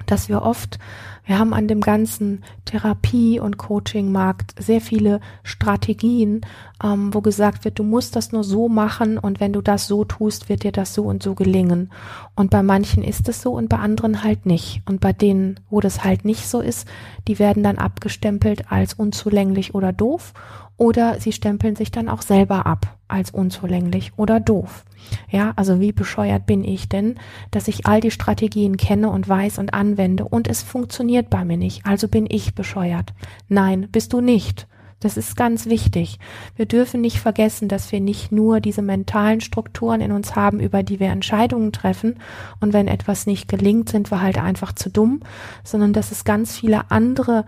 dass 0.06 0.28
wir 0.28 0.42
oft 0.42 0.78
wir 1.24 1.38
haben 1.38 1.54
an 1.54 1.68
dem 1.68 1.80
ganzen 1.80 2.42
Therapie- 2.64 3.38
und 3.38 3.56
Coaching-Markt 3.56 4.60
sehr 4.60 4.80
viele 4.80 5.20
Strategien, 5.44 6.40
ähm, 6.82 7.14
wo 7.14 7.20
gesagt 7.20 7.64
wird, 7.64 7.78
du 7.78 7.84
musst 7.84 8.16
das 8.16 8.32
nur 8.32 8.42
so 8.42 8.68
machen 8.68 9.18
und 9.18 9.38
wenn 9.38 9.52
du 9.52 9.60
das 9.60 9.86
so 9.86 10.04
tust, 10.04 10.48
wird 10.48 10.64
dir 10.64 10.72
das 10.72 10.94
so 10.94 11.04
und 11.04 11.22
so 11.22 11.36
gelingen. 11.36 11.92
Und 12.34 12.50
bei 12.50 12.64
manchen 12.64 13.04
ist 13.04 13.28
es 13.28 13.40
so 13.40 13.52
und 13.52 13.68
bei 13.68 13.78
anderen 13.78 14.24
halt 14.24 14.46
nicht. 14.46 14.82
Und 14.86 15.00
bei 15.00 15.12
denen, 15.12 15.60
wo 15.70 15.78
das 15.78 16.02
halt 16.02 16.24
nicht 16.24 16.48
so 16.48 16.60
ist, 16.60 16.88
die 17.28 17.38
werden 17.38 17.62
dann 17.62 17.78
abgestempelt 17.78 18.72
als 18.72 18.94
unzulänglich 18.94 19.76
oder 19.76 19.92
doof 19.92 20.34
oder 20.76 21.20
sie 21.20 21.32
stempeln 21.32 21.76
sich 21.76 21.90
dann 21.90 22.08
auch 22.08 22.22
selber 22.22 22.66
ab 22.66 22.98
als 23.08 23.30
unzulänglich 23.30 24.12
oder 24.16 24.40
doof. 24.40 24.84
Ja, 25.30 25.52
also 25.56 25.80
wie 25.80 25.92
bescheuert 25.92 26.46
bin 26.46 26.64
ich 26.64 26.88
denn, 26.88 27.16
dass 27.50 27.68
ich 27.68 27.86
all 27.86 28.00
die 28.00 28.10
Strategien 28.10 28.76
kenne 28.76 29.10
und 29.10 29.28
weiß 29.28 29.58
und 29.58 29.74
anwende 29.74 30.24
und 30.24 30.48
es 30.48 30.62
funktioniert 30.62 31.28
bei 31.28 31.44
mir 31.44 31.56
nicht, 31.56 31.84
also 31.84 32.08
bin 32.08 32.26
ich 32.28 32.54
bescheuert. 32.54 33.12
Nein, 33.48 33.88
bist 33.90 34.12
du 34.12 34.20
nicht. 34.20 34.66
Das 35.02 35.16
ist 35.16 35.36
ganz 35.36 35.66
wichtig. 35.66 36.20
Wir 36.54 36.66
dürfen 36.66 37.00
nicht 37.00 37.18
vergessen, 37.18 37.66
dass 37.66 37.90
wir 37.90 38.00
nicht 38.00 38.30
nur 38.30 38.60
diese 38.60 38.82
mentalen 38.82 39.40
Strukturen 39.40 40.00
in 40.00 40.12
uns 40.12 40.36
haben, 40.36 40.60
über 40.60 40.84
die 40.84 41.00
wir 41.00 41.08
Entscheidungen 41.08 41.72
treffen. 41.72 42.20
Und 42.60 42.72
wenn 42.72 42.86
etwas 42.86 43.26
nicht 43.26 43.48
gelingt, 43.48 43.88
sind 43.88 44.12
wir 44.12 44.20
halt 44.20 44.38
einfach 44.38 44.72
zu 44.72 44.90
dumm, 44.90 45.20
sondern 45.64 45.92
dass 45.92 46.12
es 46.12 46.24
ganz 46.24 46.56
viele 46.56 46.92
andere 46.92 47.44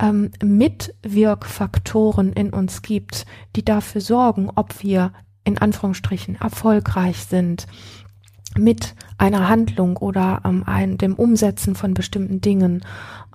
ähm, 0.00 0.30
Mitwirkfaktoren 0.42 2.32
in 2.32 2.50
uns 2.50 2.80
gibt, 2.80 3.26
die 3.54 3.64
dafür 3.64 4.00
sorgen, 4.00 4.50
ob 4.54 4.82
wir 4.82 5.12
in 5.44 5.58
Anführungsstrichen 5.58 6.36
erfolgreich 6.36 7.18
sind 7.24 7.66
mit 8.56 8.94
einer 9.18 9.48
Handlung 9.48 9.96
oder 9.96 10.42
ähm, 10.44 10.62
ein, 10.66 10.96
dem 10.98 11.14
Umsetzen 11.14 11.74
von 11.74 11.94
bestimmten 11.94 12.40
Dingen, 12.40 12.84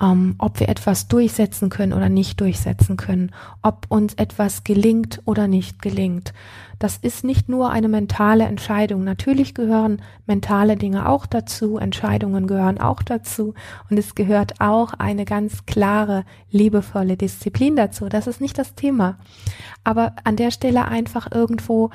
ähm, 0.02 0.36
ob 0.38 0.60
wir 0.60 0.70
etwas 0.70 1.08
durchsetzen 1.08 1.70
können 1.70 1.94
oder 1.94 2.10
nicht 2.10 2.40
durchsetzen 2.40 2.98
können, 2.98 3.32
ob 3.62 3.86
uns 3.90 4.14
etwas 4.16 4.64
gelingt 4.64 5.22
oder 5.26 5.48
nicht 5.48 5.82
gelingt. 5.82 6.34
Das 6.80 6.96
ist 6.96 7.26
nicht 7.26 7.50
nur 7.50 7.72
eine 7.72 7.90
mentale 7.90 8.46
Entscheidung. 8.46 9.04
Natürlich 9.04 9.54
gehören 9.54 10.02
mentale 10.26 10.78
Dinge 10.78 11.10
auch 11.10 11.26
dazu, 11.26 11.78
Entscheidungen 11.78 12.48
gehören 12.48 12.80
auch 12.80 13.04
dazu 13.04 13.54
und 13.90 13.98
es 14.00 14.16
gehört 14.16 14.62
auch 14.62 14.94
eine 14.94 15.26
ganz 15.26 15.66
klare, 15.66 16.24
liebevolle 16.50 17.18
Disziplin 17.18 17.76
dazu. 17.76 18.08
Das 18.08 18.28
ist 18.28 18.40
nicht 18.40 18.58
das 18.58 18.76
Thema. 18.76 19.20
Aber 19.84 20.16
an 20.24 20.38
der 20.38 20.52
Stelle 20.52 20.88
einfach 20.88 21.30
irgendwo 21.32 21.90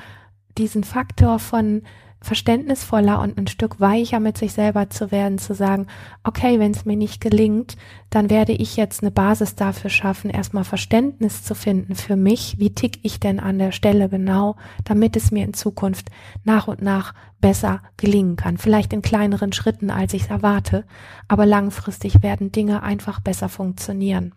diesen 0.57 0.83
Faktor 0.83 1.39
von 1.39 1.81
verständnisvoller 2.21 3.21
und 3.21 3.37
ein 3.37 3.47
Stück 3.47 3.79
weicher 3.79 4.19
mit 4.19 4.37
sich 4.37 4.53
selber 4.53 4.89
zu 4.89 5.11
werden, 5.11 5.37
zu 5.37 5.53
sagen, 5.53 5.87
okay, 6.23 6.59
wenn 6.59 6.71
es 6.71 6.85
mir 6.85 6.95
nicht 6.95 7.21
gelingt, 7.21 7.77
dann 8.09 8.29
werde 8.29 8.53
ich 8.53 8.77
jetzt 8.77 9.03
eine 9.03 9.11
Basis 9.11 9.55
dafür 9.55 9.89
schaffen, 9.89 10.29
erstmal 10.29 10.63
Verständnis 10.63 11.43
zu 11.43 11.53
finden 11.53 11.95
für 11.95 12.15
mich, 12.15 12.57
wie 12.57 12.73
tick 12.73 12.99
ich 13.03 13.19
denn 13.19 13.39
an 13.39 13.59
der 13.59 13.71
Stelle 13.71 14.09
genau, 14.09 14.55
damit 14.83 15.15
es 15.15 15.31
mir 15.31 15.45
in 15.45 15.53
Zukunft 15.53 16.09
nach 16.43 16.67
und 16.67 16.81
nach 16.81 17.13
besser 17.41 17.81
gelingen 17.97 18.37
kann. 18.37 18.57
Vielleicht 18.57 18.93
in 18.93 19.01
kleineren 19.03 19.53
Schritten, 19.53 19.91
als 19.91 20.13
ich 20.13 20.23
es 20.23 20.29
erwarte, 20.29 20.85
aber 21.27 21.45
langfristig 21.45 22.23
werden 22.23 22.51
Dinge 22.51 22.81
einfach 22.81 23.19
besser 23.19 23.49
funktionieren. 23.49 24.33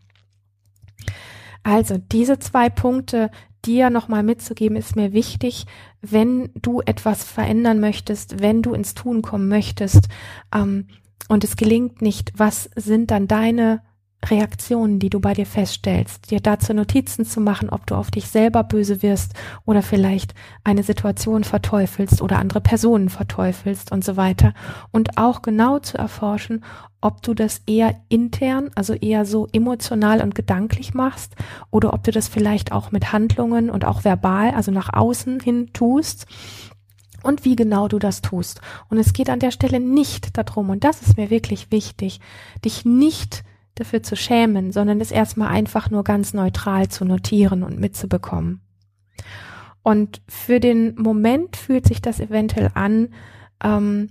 Also 1.62 1.98
diese 1.98 2.38
zwei 2.38 2.70
Punkte, 2.70 3.30
dir 3.64 3.90
nochmal 3.90 4.22
mitzugeben, 4.22 4.76
ist 4.76 4.96
mir 4.96 5.12
wichtig, 5.12 5.66
wenn 6.00 6.50
du 6.54 6.80
etwas 6.80 7.24
verändern 7.24 7.80
möchtest, 7.80 8.40
wenn 8.40 8.62
du 8.62 8.72
ins 8.74 8.94
Tun 8.94 9.22
kommen 9.22 9.48
möchtest 9.48 10.08
ähm, 10.54 10.86
und 11.28 11.44
es 11.44 11.56
gelingt 11.56 12.00
nicht, 12.02 12.32
was 12.36 12.70
sind 12.76 13.10
dann 13.10 13.28
deine 13.28 13.82
Reaktionen, 14.26 14.98
die 14.98 15.10
du 15.10 15.20
bei 15.20 15.32
dir 15.32 15.46
feststellst, 15.46 16.30
dir 16.30 16.40
dazu 16.40 16.74
Notizen 16.74 17.24
zu 17.24 17.40
machen, 17.40 17.70
ob 17.70 17.86
du 17.86 17.94
auf 17.94 18.10
dich 18.10 18.28
selber 18.28 18.64
böse 18.64 19.02
wirst 19.02 19.34
oder 19.64 19.80
vielleicht 19.80 20.34
eine 20.64 20.82
Situation 20.82 21.44
verteufelst 21.44 22.20
oder 22.20 22.38
andere 22.38 22.60
Personen 22.60 23.08
verteufelst 23.10 23.92
und 23.92 24.04
so 24.04 24.16
weiter. 24.16 24.54
Und 24.90 25.18
auch 25.18 25.40
genau 25.42 25.78
zu 25.78 25.98
erforschen, 25.98 26.64
ob 27.00 27.22
du 27.22 27.32
das 27.32 27.62
eher 27.66 27.94
intern, 28.08 28.70
also 28.74 28.92
eher 28.92 29.24
so 29.24 29.46
emotional 29.52 30.20
und 30.20 30.34
gedanklich 30.34 30.94
machst 30.94 31.36
oder 31.70 31.92
ob 31.92 32.02
du 32.02 32.10
das 32.10 32.26
vielleicht 32.26 32.72
auch 32.72 32.90
mit 32.90 33.12
Handlungen 33.12 33.70
und 33.70 33.84
auch 33.84 34.04
verbal, 34.04 34.50
also 34.50 34.72
nach 34.72 34.92
außen 34.92 35.40
hin 35.40 35.70
tust 35.72 36.26
und 37.22 37.44
wie 37.44 37.56
genau 37.56 37.86
du 37.88 37.98
das 37.98 38.20
tust. 38.20 38.60
Und 38.90 38.98
es 38.98 39.12
geht 39.12 39.30
an 39.30 39.38
der 39.38 39.52
Stelle 39.52 39.80
nicht 39.80 40.36
darum, 40.36 40.70
und 40.70 40.84
das 40.84 41.02
ist 41.02 41.16
mir 41.16 41.30
wirklich 41.30 41.70
wichtig, 41.70 42.20
dich 42.64 42.84
nicht 42.84 43.44
dafür 43.78 44.02
zu 44.02 44.16
schämen, 44.16 44.72
sondern 44.72 45.00
es 45.00 45.10
erstmal 45.10 45.48
einfach 45.48 45.90
nur 45.90 46.04
ganz 46.04 46.34
neutral 46.34 46.88
zu 46.88 47.04
notieren 47.04 47.62
und 47.62 47.78
mitzubekommen. 47.78 48.60
Und 49.82 50.20
für 50.28 50.60
den 50.60 50.94
Moment 50.96 51.56
fühlt 51.56 51.86
sich 51.86 52.02
das 52.02 52.20
eventuell 52.20 52.70
an 52.74 53.08
ähm, 53.62 54.08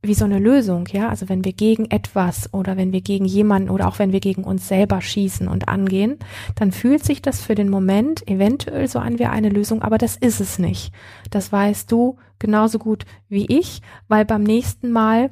wie 0.00 0.14
so 0.14 0.24
eine 0.24 0.38
Lösung, 0.38 0.86
ja. 0.92 1.08
Also 1.08 1.28
wenn 1.28 1.44
wir 1.44 1.52
gegen 1.52 1.90
etwas 1.90 2.52
oder 2.54 2.76
wenn 2.76 2.92
wir 2.92 3.00
gegen 3.00 3.24
jemanden 3.24 3.68
oder 3.68 3.88
auch 3.88 3.98
wenn 3.98 4.12
wir 4.12 4.20
gegen 4.20 4.44
uns 4.44 4.68
selber 4.68 5.00
schießen 5.00 5.48
und 5.48 5.68
angehen, 5.68 6.18
dann 6.54 6.70
fühlt 6.70 7.04
sich 7.04 7.20
das 7.20 7.40
für 7.40 7.54
den 7.54 7.68
Moment 7.68 8.26
eventuell 8.28 8.86
so 8.88 9.00
an 9.00 9.18
wie 9.18 9.26
eine 9.26 9.48
Lösung, 9.48 9.82
aber 9.82 9.98
das 9.98 10.16
ist 10.16 10.40
es 10.40 10.58
nicht. 10.58 10.92
Das 11.30 11.50
weißt 11.50 11.90
du 11.90 12.16
genauso 12.38 12.78
gut 12.78 13.04
wie 13.28 13.46
ich, 13.46 13.82
weil 14.06 14.24
beim 14.24 14.44
nächsten 14.44 14.92
Mal 14.92 15.30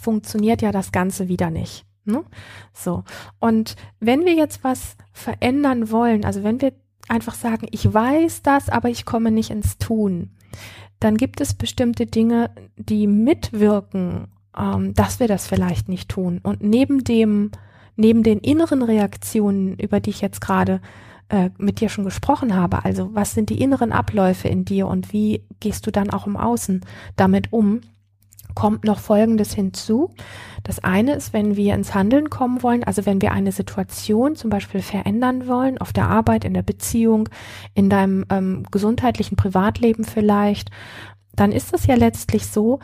funktioniert 0.00 0.62
ja 0.62 0.70
das 0.70 0.92
Ganze 0.92 1.28
wieder 1.28 1.50
nicht. 1.50 1.87
Ne? 2.08 2.24
So. 2.72 3.04
Und 3.38 3.76
wenn 4.00 4.24
wir 4.24 4.34
jetzt 4.34 4.64
was 4.64 4.96
verändern 5.12 5.90
wollen, 5.90 6.24
also 6.24 6.42
wenn 6.42 6.60
wir 6.60 6.72
einfach 7.08 7.34
sagen, 7.34 7.68
ich 7.70 7.92
weiß 7.92 8.42
das, 8.42 8.68
aber 8.68 8.88
ich 8.88 9.04
komme 9.04 9.30
nicht 9.30 9.50
ins 9.50 9.78
Tun, 9.78 10.30
dann 11.00 11.16
gibt 11.16 11.40
es 11.40 11.54
bestimmte 11.54 12.06
Dinge, 12.06 12.50
die 12.76 13.06
mitwirken, 13.06 14.28
ähm, 14.56 14.94
dass 14.94 15.20
wir 15.20 15.28
das 15.28 15.46
vielleicht 15.46 15.88
nicht 15.88 16.08
tun. 16.08 16.40
Und 16.42 16.62
neben 16.62 17.04
dem, 17.04 17.50
neben 17.96 18.22
den 18.22 18.38
inneren 18.38 18.82
Reaktionen, 18.82 19.76
über 19.76 20.00
die 20.00 20.10
ich 20.10 20.20
jetzt 20.20 20.40
gerade 20.40 20.80
äh, 21.28 21.50
mit 21.58 21.80
dir 21.80 21.88
schon 21.88 22.04
gesprochen 22.04 22.54
habe, 22.54 22.84
also 22.84 23.14
was 23.14 23.34
sind 23.34 23.50
die 23.50 23.60
inneren 23.60 23.92
Abläufe 23.92 24.48
in 24.48 24.64
dir 24.64 24.88
und 24.88 25.12
wie 25.12 25.44
gehst 25.60 25.86
du 25.86 25.92
dann 25.92 26.10
auch 26.10 26.26
im 26.26 26.36
Außen 26.36 26.84
damit 27.16 27.52
um, 27.52 27.80
kommt 28.58 28.82
noch 28.82 28.98
Folgendes 28.98 29.54
hinzu. 29.54 30.10
Das 30.64 30.82
eine 30.82 31.14
ist, 31.14 31.32
wenn 31.32 31.54
wir 31.54 31.76
ins 31.76 31.94
Handeln 31.94 32.28
kommen 32.28 32.64
wollen, 32.64 32.82
also 32.82 33.06
wenn 33.06 33.22
wir 33.22 33.30
eine 33.30 33.52
Situation 33.52 34.34
zum 34.34 34.50
Beispiel 34.50 34.82
verändern 34.82 35.46
wollen, 35.46 35.78
auf 35.78 35.92
der 35.92 36.08
Arbeit, 36.08 36.44
in 36.44 36.54
der 36.54 36.64
Beziehung, 36.64 37.28
in 37.74 37.88
deinem 37.88 38.24
ähm, 38.30 38.66
gesundheitlichen 38.72 39.36
Privatleben 39.36 40.02
vielleicht, 40.02 40.72
dann 41.36 41.52
ist 41.52 41.72
es 41.72 41.86
ja 41.86 41.94
letztlich 41.94 42.48
so, 42.48 42.80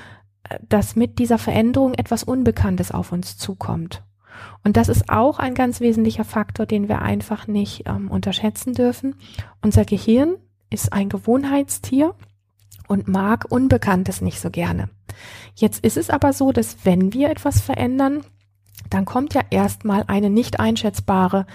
dass 0.69 0.95
mit 0.95 1.19
dieser 1.19 1.39
Veränderung 1.39 1.95
etwas 1.95 2.23
Unbekanntes 2.23 2.93
auf 2.93 3.11
uns 3.11 3.37
zukommt. 3.37 4.05
Und 4.63 4.77
das 4.77 4.89
ist 4.89 5.09
auch 5.09 5.41
ein 5.41 5.55
ganz 5.55 5.81
wesentlicher 5.81 6.25
Faktor, 6.25 6.67
den 6.67 6.89
wir 6.89 7.03
einfach 7.03 7.49
nicht 7.49 7.89
ähm, 7.89 8.13
unterschätzen 8.13 8.75
dürfen. 8.75 9.17
Unser 9.61 9.85
Gehirn 9.85 10.37
ist 10.71 10.93
ein 10.93 11.09
Gewohnheitstier 11.09 12.15
und 12.89 13.09
mag 13.09 13.47
Unbekanntes 13.51 14.21
nicht 14.21 14.41
so 14.41 14.51
gerne. 14.51 14.89
Jetzt 15.55 15.85
ist 15.85 15.97
es 15.97 16.11
aber 16.11 16.33
so, 16.33 16.53
dass 16.53 16.79
wenn 16.85 17.13
wir 17.13 17.31
etwas 17.31 17.61
verändern, 17.61 18.25
dann 18.91 19.05
kommt 19.05 19.35
ja 19.35 19.43
erstmal 19.51 20.05
eine 20.09 20.31
nicht 20.31 20.61
einschätzbare 20.61 21.47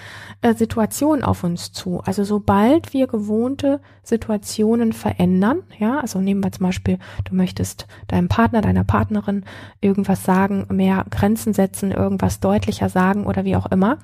äh, 0.42 0.54
Situation 0.54 1.24
auf 1.24 1.44
uns 1.44 1.72
zu. 1.72 2.02
Also 2.02 2.24
sobald 2.24 2.94
wir 2.94 3.08
gewohnte 3.08 3.82
Situationen 4.04 4.94
verändern, 4.94 5.63
ja, 5.78 6.00
also 6.00 6.20
nehmen 6.20 6.44
wir 6.44 6.52
zum 6.52 6.65
Beispiel, 6.65 6.98
du 7.26 7.36
möchtest 7.36 7.88
deinem 8.08 8.30
Partner, 8.30 8.62
deiner 8.62 8.84
Partnerin 8.84 9.46
irgendwas 9.80 10.24
sagen, 10.24 10.65
mehr 10.70 11.06
Grenzen 11.10 11.54
setzen, 11.54 11.92
irgendwas 11.92 12.39
deutlicher 12.39 12.89
sagen 12.89 13.26
oder 13.26 13.46
wie 13.46 13.56
auch 13.56 13.68
immer, 13.68 14.00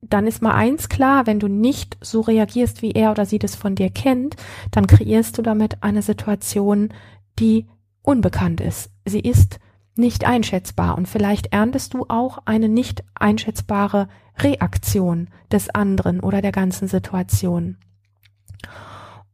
dann 0.00 0.26
ist 0.26 0.42
mal 0.42 0.54
eins 0.54 0.88
klar, 0.88 1.26
wenn 1.26 1.40
du 1.40 1.48
nicht 1.48 1.96
so 2.00 2.20
reagierst, 2.20 2.82
wie 2.82 2.92
er 2.92 3.10
oder 3.10 3.26
sie 3.26 3.38
das 3.38 3.56
von 3.56 3.74
dir 3.74 3.90
kennt, 3.90 4.36
dann 4.70 4.86
kreierst 4.86 5.36
du 5.38 5.42
damit 5.42 5.82
eine 5.82 6.02
Situation, 6.02 6.92
die 7.38 7.66
unbekannt 8.02 8.60
ist. 8.60 8.90
Sie 9.04 9.20
ist 9.20 9.58
nicht 9.96 10.26
einschätzbar 10.26 10.96
und 10.96 11.08
vielleicht 11.08 11.52
erntest 11.52 11.94
du 11.94 12.04
auch 12.08 12.38
eine 12.44 12.68
nicht 12.68 13.02
einschätzbare 13.14 14.08
Reaktion 14.38 15.28
des 15.50 15.70
anderen 15.70 16.20
oder 16.20 16.42
der 16.42 16.52
ganzen 16.52 16.86
Situation. 16.86 17.78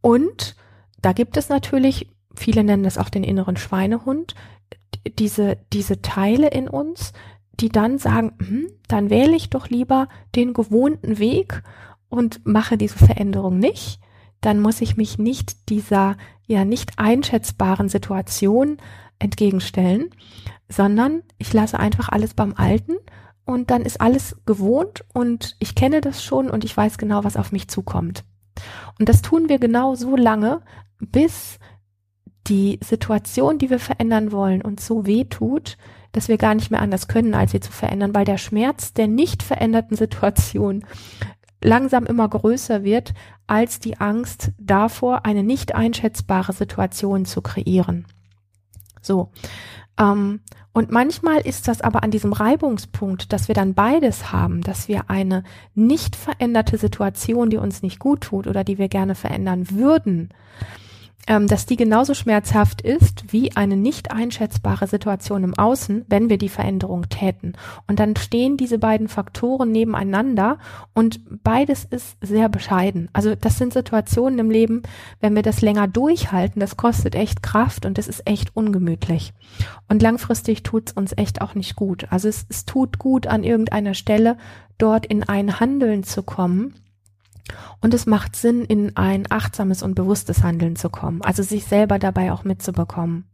Und 0.00 0.56
da 1.00 1.12
gibt 1.12 1.36
es 1.36 1.48
natürlich, 1.48 2.08
viele 2.34 2.64
nennen 2.64 2.84
das 2.84 2.98
auch 2.98 3.08
den 3.08 3.24
inneren 3.24 3.56
Schweinehund, 3.56 4.34
diese, 5.18 5.58
diese 5.72 6.00
Teile 6.00 6.48
in 6.48 6.68
uns, 6.68 7.12
die 7.54 7.68
dann 7.68 7.98
sagen, 7.98 8.32
hm, 8.38 8.66
dann 8.88 9.10
wähle 9.10 9.36
ich 9.36 9.50
doch 9.50 9.68
lieber 9.68 10.08
den 10.34 10.52
gewohnten 10.52 11.18
Weg 11.18 11.62
und 12.08 12.46
mache 12.46 12.76
diese 12.76 12.98
Veränderung 12.98 13.58
nicht, 13.58 14.00
dann 14.40 14.60
muss 14.60 14.80
ich 14.80 14.96
mich 14.96 15.18
nicht 15.18 15.68
dieser 15.68 16.16
ja 16.46 16.64
nicht 16.64 16.98
einschätzbaren 16.98 17.88
Situation 17.88 18.78
entgegenstellen, 19.18 20.10
sondern 20.68 21.22
ich 21.38 21.52
lasse 21.52 21.78
einfach 21.78 22.08
alles 22.08 22.34
beim 22.34 22.54
Alten 22.56 22.96
und 23.44 23.70
dann 23.70 23.82
ist 23.82 24.00
alles 24.00 24.36
gewohnt 24.46 25.04
und 25.12 25.56
ich 25.58 25.74
kenne 25.74 26.00
das 26.00 26.22
schon 26.22 26.50
und 26.50 26.64
ich 26.64 26.76
weiß 26.76 26.98
genau, 26.98 27.24
was 27.24 27.36
auf 27.36 27.52
mich 27.52 27.68
zukommt. 27.68 28.24
Und 28.98 29.08
das 29.08 29.22
tun 29.22 29.48
wir 29.48 29.58
genau 29.58 29.94
so 29.94 30.16
lange, 30.16 30.62
bis 30.98 31.58
die 32.46 32.78
Situation, 32.82 33.58
die 33.58 33.70
wir 33.70 33.78
verändern 33.78 34.32
wollen, 34.32 34.62
uns 34.62 34.86
so 34.86 35.06
weh 35.06 35.24
tut, 35.24 35.76
dass 36.12 36.28
wir 36.28 36.38
gar 36.38 36.54
nicht 36.54 36.70
mehr 36.70 36.82
anders 36.82 37.08
können, 37.08 37.34
als 37.34 37.52
sie 37.52 37.60
zu 37.60 37.72
verändern, 37.72 38.14
weil 38.14 38.24
der 38.24 38.38
Schmerz 38.38 38.92
der 38.92 39.08
nicht 39.08 39.42
veränderten 39.42 39.96
Situation 39.96 40.84
langsam 41.62 42.06
immer 42.06 42.28
größer 42.28 42.84
wird 42.84 43.14
als 43.46 43.78
die 43.78 43.98
Angst 43.98 44.52
davor, 44.58 45.24
eine 45.24 45.42
nicht 45.42 45.74
einschätzbare 45.74 46.52
Situation 46.52 47.24
zu 47.24 47.40
kreieren. 47.40 48.06
So. 49.00 49.30
Ähm, 49.98 50.40
und 50.74 50.90
manchmal 50.90 51.40
ist 51.42 51.68
das 51.68 51.82
aber 51.82 52.02
an 52.02 52.10
diesem 52.10 52.32
Reibungspunkt, 52.32 53.32
dass 53.32 53.48
wir 53.48 53.54
dann 53.54 53.74
beides 53.74 54.32
haben, 54.32 54.62
dass 54.62 54.88
wir 54.88 55.10
eine 55.10 55.44
nicht 55.74 56.16
veränderte 56.16 56.78
Situation, 56.78 57.50
die 57.50 57.58
uns 57.58 57.82
nicht 57.82 57.98
gut 57.98 58.22
tut 58.22 58.46
oder 58.46 58.64
die 58.64 58.78
wir 58.78 58.88
gerne 58.88 59.14
verändern 59.14 59.70
würden, 59.70 60.30
ähm, 61.28 61.46
dass 61.46 61.66
die 61.66 61.76
genauso 61.76 62.14
schmerzhaft 62.14 62.80
ist 62.80 63.32
wie 63.32 63.54
eine 63.56 63.76
nicht 63.76 64.10
einschätzbare 64.10 64.86
Situation 64.86 65.44
im 65.44 65.56
Außen, 65.56 66.04
wenn 66.08 66.28
wir 66.28 66.38
die 66.38 66.48
Veränderung 66.48 67.08
täten. 67.08 67.54
Und 67.86 68.00
dann 68.00 68.16
stehen 68.16 68.56
diese 68.56 68.78
beiden 68.78 69.08
Faktoren 69.08 69.70
nebeneinander 69.70 70.58
und 70.94 71.20
beides 71.44 71.84
ist 71.84 72.16
sehr 72.20 72.48
bescheiden. 72.48 73.08
Also 73.12 73.34
das 73.34 73.58
sind 73.58 73.72
Situationen 73.72 74.38
im 74.40 74.50
Leben, 74.50 74.82
wenn 75.20 75.36
wir 75.36 75.42
das 75.42 75.60
länger 75.60 75.86
durchhalten, 75.86 76.60
das 76.60 76.76
kostet 76.76 77.14
echt 77.14 77.42
Kraft 77.42 77.86
und 77.86 77.98
das 77.98 78.08
ist 78.08 78.26
echt 78.26 78.56
ungemütlich. 78.56 79.32
Und 79.88 80.02
langfristig 80.02 80.62
tut's 80.62 80.92
uns 80.92 81.12
echt 81.16 81.40
auch 81.40 81.54
nicht 81.54 81.76
gut. 81.76 82.06
Also 82.10 82.28
es, 82.28 82.46
es 82.48 82.64
tut 82.64 82.98
gut 82.98 83.26
an 83.26 83.44
irgendeiner 83.44 83.94
Stelle, 83.94 84.36
dort 84.78 85.06
in 85.06 85.22
ein 85.22 85.60
Handeln 85.60 86.02
zu 86.02 86.24
kommen, 86.24 86.74
und 87.80 87.94
es 87.94 88.06
macht 88.06 88.36
Sinn, 88.36 88.64
in 88.64 88.96
ein 88.96 89.26
achtsames 89.30 89.82
und 89.82 89.94
bewusstes 89.94 90.42
Handeln 90.42 90.76
zu 90.76 90.90
kommen, 90.90 91.22
also 91.22 91.42
sich 91.42 91.64
selber 91.64 91.98
dabei 91.98 92.32
auch 92.32 92.44
mitzubekommen. 92.44 93.24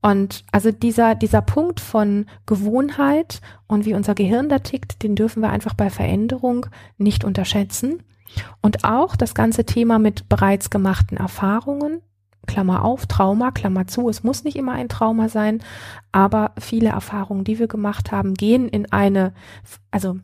Und 0.00 0.44
also 0.50 0.72
dieser, 0.72 1.14
dieser 1.14 1.42
Punkt 1.42 1.78
von 1.78 2.26
Gewohnheit 2.44 3.40
und 3.68 3.86
wie 3.86 3.94
unser 3.94 4.16
Gehirn 4.16 4.48
da 4.48 4.58
tickt, 4.58 5.02
den 5.04 5.14
dürfen 5.14 5.42
wir 5.42 5.50
einfach 5.50 5.74
bei 5.74 5.90
Veränderung 5.90 6.66
nicht 6.98 7.24
unterschätzen. 7.24 8.02
Und 8.60 8.82
auch 8.82 9.14
das 9.14 9.34
ganze 9.34 9.64
Thema 9.64 10.00
mit 10.00 10.28
bereits 10.28 10.70
gemachten 10.70 11.18
Erfahrungen 11.18 12.00
Klammer 12.46 12.84
auf, 12.84 13.06
Trauma, 13.06 13.50
Klammer 13.50 13.86
zu. 13.86 14.08
Es 14.08 14.24
muss 14.24 14.44
nicht 14.44 14.56
immer 14.56 14.72
ein 14.72 14.88
Trauma 14.88 15.28
sein, 15.28 15.62
aber 16.10 16.52
viele 16.58 16.90
Erfahrungen, 16.90 17.44
die 17.44 17.58
wir 17.58 17.68
gemacht 17.68 18.10
haben, 18.12 18.34
gehen 18.34 18.68
in 18.68 18.90
eine, 18.92 19.32
also 19.90 20.18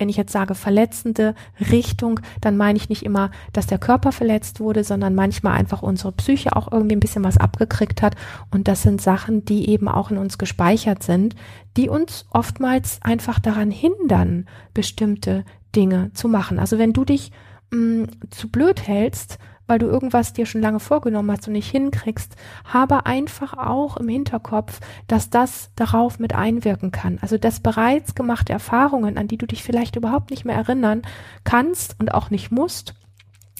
wenn 0.00 0.08
ich 0.08 0.16
jetzt 0.16 0.32
sage 0.32 0.54
verletzende 0.54 1.34
Richtung, 1.70 2.20
dann 2.40 2.56
meine 2.56 2.78
ich 2.78 2.88
nicht 2.88 3.04
immer, 3.04 3.30
dass 3.52 3.66
der 3.66 3.76
Körper 3.76 4.12
verletzt 4.12 4.58
wurde, 4.58 4.82
sondern 4.82 5.14
manchmal 5.14 5.52
einfach 5.52 5.82
unsere 5.82 6.10
Psyche 6.12 6.56
auch 6.56 6.72
irgendwie 6.72 6.96
ein 6.96 7.00
bisschen 7.00 7.22
was 7.22 7.36
abgekriegt 7.36 8.00
hat. 8.00 8.16
Und 8.50 8.66
das 8.66 8.80
sind 8.80 9.02
Sachen, 9.02 9.44
die 9.44 9.68
eben 9.68 9.88
auch 9.88 10.10
in 10.10 10.16
uns 10.16 10.38
gespeichert 10.38 11.02
sind, 11.02 11.36
die 11.76 11.90
uns 11.90 12.24
oftmals 12.30 12.98
einfach 13.02 13.38
daran 13.40 13.70
hindern, 13.70 14.46
bestimmte 14.72 15.44
Dinge 15.76 16.10
zu 16.14 16.28
machen. 16.28 16.58
Also 16.58 16.78
wenn 16.78 16.94
du 16.94 17.04
dich 17.04 17.30
mh, 17.70 17.78
mm, 17.78 18.08
zu 18.30 18.48
blöd 18.48 18.88
hältst, 18.88 19.38
weil 19.70 19.78
du 19.78 19.86
irgendwas 19.86 20.32
dir 20.32 20.46
schon 20.46 20.60
lange 20.60 20.80
vorgenommen 20.80 21.30
hast 21.30 21.46
und 21.46 21.52
nicht 21.52 21.70
hinkriegst, 21.70 22.34
habe 22.64 23.06
einfach 23.06 23.56
auch 23.56 23.96
im 23.96 24.08
Hinterkopf, 24.08 24.80
dass 25.06 25.30
das 25.30 25.70
darauf 25.76 26.18
mit 26.18 26.34
einwirken 26.34 26.90
kann. 26.90 27.18
Also 27.22 27.38
dass 27.38 27.60
bereits 27.60 28.16
gemachte 28.16 28.52
Erfahrungen, 28.52 29.16
an 29.16 29.28
die 29.28 29.38
du 29.38 29.46
dich 29.46 29.62
vielleicht 29.62 29.94
überhaupt 29.94 30.30
nicht 30.30 30.44
mehr 30.44 30.56
erinnern 30.56 31.02
kannst 31.44 31.94
und 32.00 32.12
auch 32.12 32.30
nicht 32.30 32.50
musst, 32.50 32.94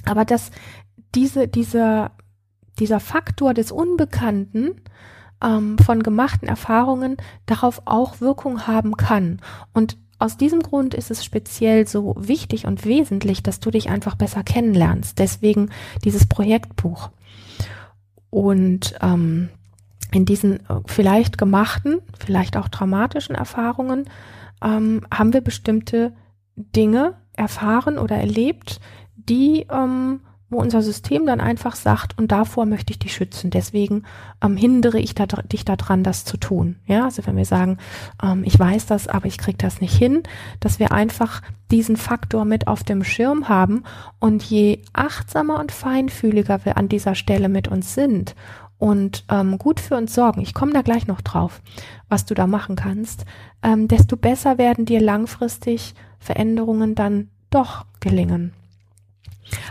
aber 0.05 0.25
dass 0.25 0.51
diese, 1.15 1.47
dieser, 1.47 2.11
dieser 2.81 2.99
Faktor 2.99 3.55
des 3.55 3.71
Unbekannten 3.71 4.81
ähm, 5.43 5.79
von 5.79 6.03
gemachten 6.03 6.49
Erfahrungen 6.49 7.19
darauf 7.47 7.83
auch 7.85 8.21
Wirkung 8.21 8.67
haben 8.67 8.97
kann. 8.97 9.41
Und 9.73 9.97
aus 10.21 10.37
diesem 10.37 10.61
Grund 10.61 10.95
ist 10.95 11.11
es 11.11 11.25
speziell 11.25 11.89
so 11.89 12.15
wichtig 12.17 12.67
und 12.67 12.85
wesentlich, 12.85 13.43
dass 13.43 13.59
du 13.59 13.71
dich 13.71 13.89
einfach 13.89 14.15
besser 14.15 14.45
kennenlernst. 14.45 15.19
Deswegen 15.19 15.71
dieses 16.05 16.27
Projektbuch. 16.27 17.11
Und 18.29 18.95
ähm, 19.01 19.49
in 20.13 20.27
diesen 20.27 20.57
äh, 20.69 20.81
vielleicht 20.87 21.39
gemachten, 21.39 22.01
vielleicht 22.19 22.57
auch 22.57 22.69
traumatischen 22.69 23.35
Erfahrungen 23.35 24.11
ähm, 24.63 25.07
haben 25.13 25.33
wir 25.33 25.41
bestimmte 25.41 26.13
Dinge 26.55 27.15
erfahren 27.33 27.97
oder 27.97 28.17
erlebt, 28.17 28.81
die 29.17 29.67
ähm, 29.71 30.21
wo 30.51 30.59
unser 30.59 30.83
System 30.83 31.27
dann 31.27 31.41
einfach 31.41 31.77
sagt, 31.77 32.19
und 32.19 32.33
davor 32.33 32.67
möchte 32.67 32.93
ich 32.93 32.99
dich 32.99 33.15
schützen. 33.15 33.51
Deswegen 33.51 34.03
ähm, 34.43 34.57
hindere 34.57 34.99
ich 34.99 35.15
da, 35.15 35.27
dich 35.27 35.65
daran, 35.65 36.03
das 36.03 36.25
zu 36.25 36.37
tun. 36.37 36.77
Ja, 36.87 37.05
also 37.05 37.25
wenn 37.27 37.37
wir 37.37 37.45
sagen, 37.45 37.79
ähm, 38.23 38.43
ich 38.45 38.59
weiß 38.59 38.87
das, 38.87 39.07
aber 39.07 39.27
ich 39.27 39.39
kriege 39.39 39.59
das 39.59 39.81
nicht 39.81 39.97
hin, 39.97 40.25
dass 40.59 40.81
wir 40.81 40.93
einfach 40.93 41.41
diesen 41.71 41.97
Faktor 41.97 42.45
mit 42.45 42.67
auf 42.67 42.83
dem 42.83 43.05
Schirm 43.05 43.49
haben 43.49 43.85
und 44.19 44.43
je 44.43 44.81
achtsamer 44.93 45.61
und 45.61 45.71
feinfühliger 45.71 46.65
wir 46.65 46.77
an 46.77 46.89
dieser 46.89 47.15
Stelle 47.15 47.49
mit 47.49 47.69
uns 47.69 47.95
sind 47.95 48.35
und 48.81 49.25
ähm, 49.31 49.57
gut 49.59 49.79
für 49.79 49.97
uns 49.97 50.15
sorgen, 50.15 50.41
ich 50.41 50.55
komme 50.55 50.73
da 50.73 50.83
gleich 50.83 51.07
noch 51.07 51.21
drauf, 51.21 51.61
was 52.09 52.25
du 52.25 52.35
da 52.35 52.49
machen 52.49 52.75
kannst, 52.75 53.25
ähm, 53.63 53.87
desto 53.87 54.17
besser 54.17 54.59
werden 54.59 54.85
dir 54.87 55.01
langfristig 55.01 55.95
Veränderungen 56.19 56.97
dann 56.97 57.29
doch 57.51 57.85
gelingen. 58.01 58.53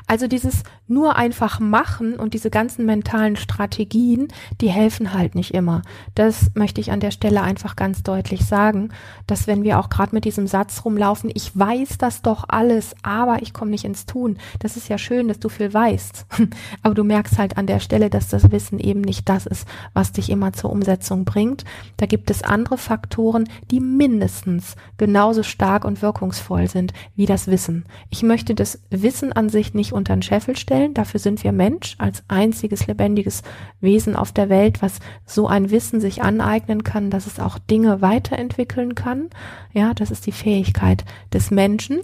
Also 0.08 0.28
dieses 0.28 0.64
nur 0.88 1.16
einfach 1.16 1.60
machen 1.60 2.16
und 2.16 2.34
diese 2.34 2.50
ganzen 2.50 2.86
mentalen 2.86 3.36
Strategien, 3.36 4.28
die 4.60 4.70
helfen 4.70 5.14
halt 5.14 5.36
nicht 5.36 5.54
immer. 5.54 5.84
Das 6.16 6.52
möchte 6.56 6.82
ich 6.82 6.92
an 6.92 7.00
der 7.00 7.12
Stelle 7.12 7.42
einfach 7.42 7.76
ganz 7.76 8.04
deutlich 8.04 8.46
sagen, 8.46 8.90
dass 9.28 9.48
wenn 9.48 9.64
wir 9.64 9.80
auch 9.80 9.90
gerade 9.90 10.16
mit 10.16 10.26
diesem 10.26 10.48
Satz 10.48 10.84
rumlaufen, 10.84 11.32
ich 11.34 11.58
weiß 11.58 11.98
das 12.00 12.22
doch 12.22 12.46
alles, 12.48 12.96
aber 13.04 13.42
ich 13.42 13.54
komme 13.54 13.72
nicht 13.72 13.86
ins 13.86 14.06
Tun. 14.06 14.38
Das 14.60 14.78
ist 14.78 14.90
ja 14.90 14.98
schön, 14.98 15.28
dass 15.28 15.40
du 15.40 15.50
viel 15.50 15.74
weißt. 15.74 16.26
aber 16.84 16.96
du 16.96 17.04
merkst 17.04 17.38
halt 17.38 17.58
an 17.58 17.68
der 17.68 17.80
Stelle, 17.80 18.10
dass 18.10 18.30
das 18.30 18.52
Wissen 18.52 18.80
eben 18.80 19.02
nicht 19.02 19.30
das 19.30 19.46
ist, 19.46 19.68
was 19.94 20.12
dich 20.12 20.30
immer 20.30 20.54
zur 20.54 20.72
Umsetzung 20.72 21.26
bringt. 21.26 21.66
Da 21.98 22.08
gibt 22.08 22.32
es 22.32 22.44
andere 22.44 22.78
Faktoren, 22.78 23.48
die 23.70 23.80
mindestens 23.80 24.76
genauso 24.98 25.44
stark 25.44 25.86
und 25.86 26.02
wirkungsvoll 26.02 26.68
sind 26.68 26.94
wie 27.16 27.26
das 27.26 27.48
Wissen. 27.48 27.86
Ich 28.10 28.24
möchte 28.24 28.56
das 28.56 28.80
Wissen 28.90 29.34
an 29.34 29.50
sich 29.50 29.69
nicht 29.74 29.94
unter 29.94 30.16
den 30.16 30.22
Scheffel 30.22 30.56
stellen. 30.56 30.94
Dafür 30.94 31.20
sind 31.20 31.44
wir 31.44 31.52
Mensch 31.52 31.96
als 31.98 32.24
einziges 32.28 32.88
lebendiges 32.88 33.44
Wesen 33.80 34.16
auf 34.16 34.32
der 34.32 34.50
Welt, 34.50 34.82
was 34.82 35.00
so 35.26 35.48
ein 35.48 35.72
Wissen 35.72 36.00
sich 36.02 36.22
aneignen 36.22 36.84
kann, 36.84 37.10
dass 37.10 37.28
es 37.28 37.40
auch 37.40 37.60
Dinge 37.60 38.02
weiterentwickeln 38.02 38.96
kann. 38.96 39.30
Ja, 39.74 39.94
das 39.94 40.12
ist 40.12 40.26
die 40.26 40.32
Fähigkeit 40.32 41.06
des 41.34 41.52
Menschen. 41.52 42.02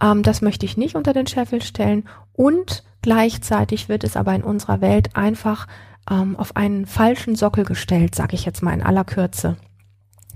Ähm, 0.00 0.22
das 0.22 0.42
möchte 0.42 0.66
ich 0.66 0.76
nicht 0.76 0.96
unter 0.96 1.12
den 1.12 1.26
Scheffel 1.26 1.62
stellen. 1.62 2.08
Und 2.32 2.84
gleichzeitig 3.02 3.88
wird 3.88 4.04
es 4.04 4.16
aber 4.16 4.34
in 4.34 4.42
unserer 4.42 4.80
Welt 4.80 5.16
einfach 5.16 5.66
ähm, 6.10 6.36
auf 6.36 6.56
einen 6.56 6.86
falschen 6.86 7.36
Sockel 7.36 7.64
gestellt, 7.64 8.14
sage 8.14 8.34
ich 8.34 8.44
jetzt 8.44 8.62
mal 8.62 8.74
in 8.74 8.82
aller 8.82 9.04
Kürze. 9.04 9.56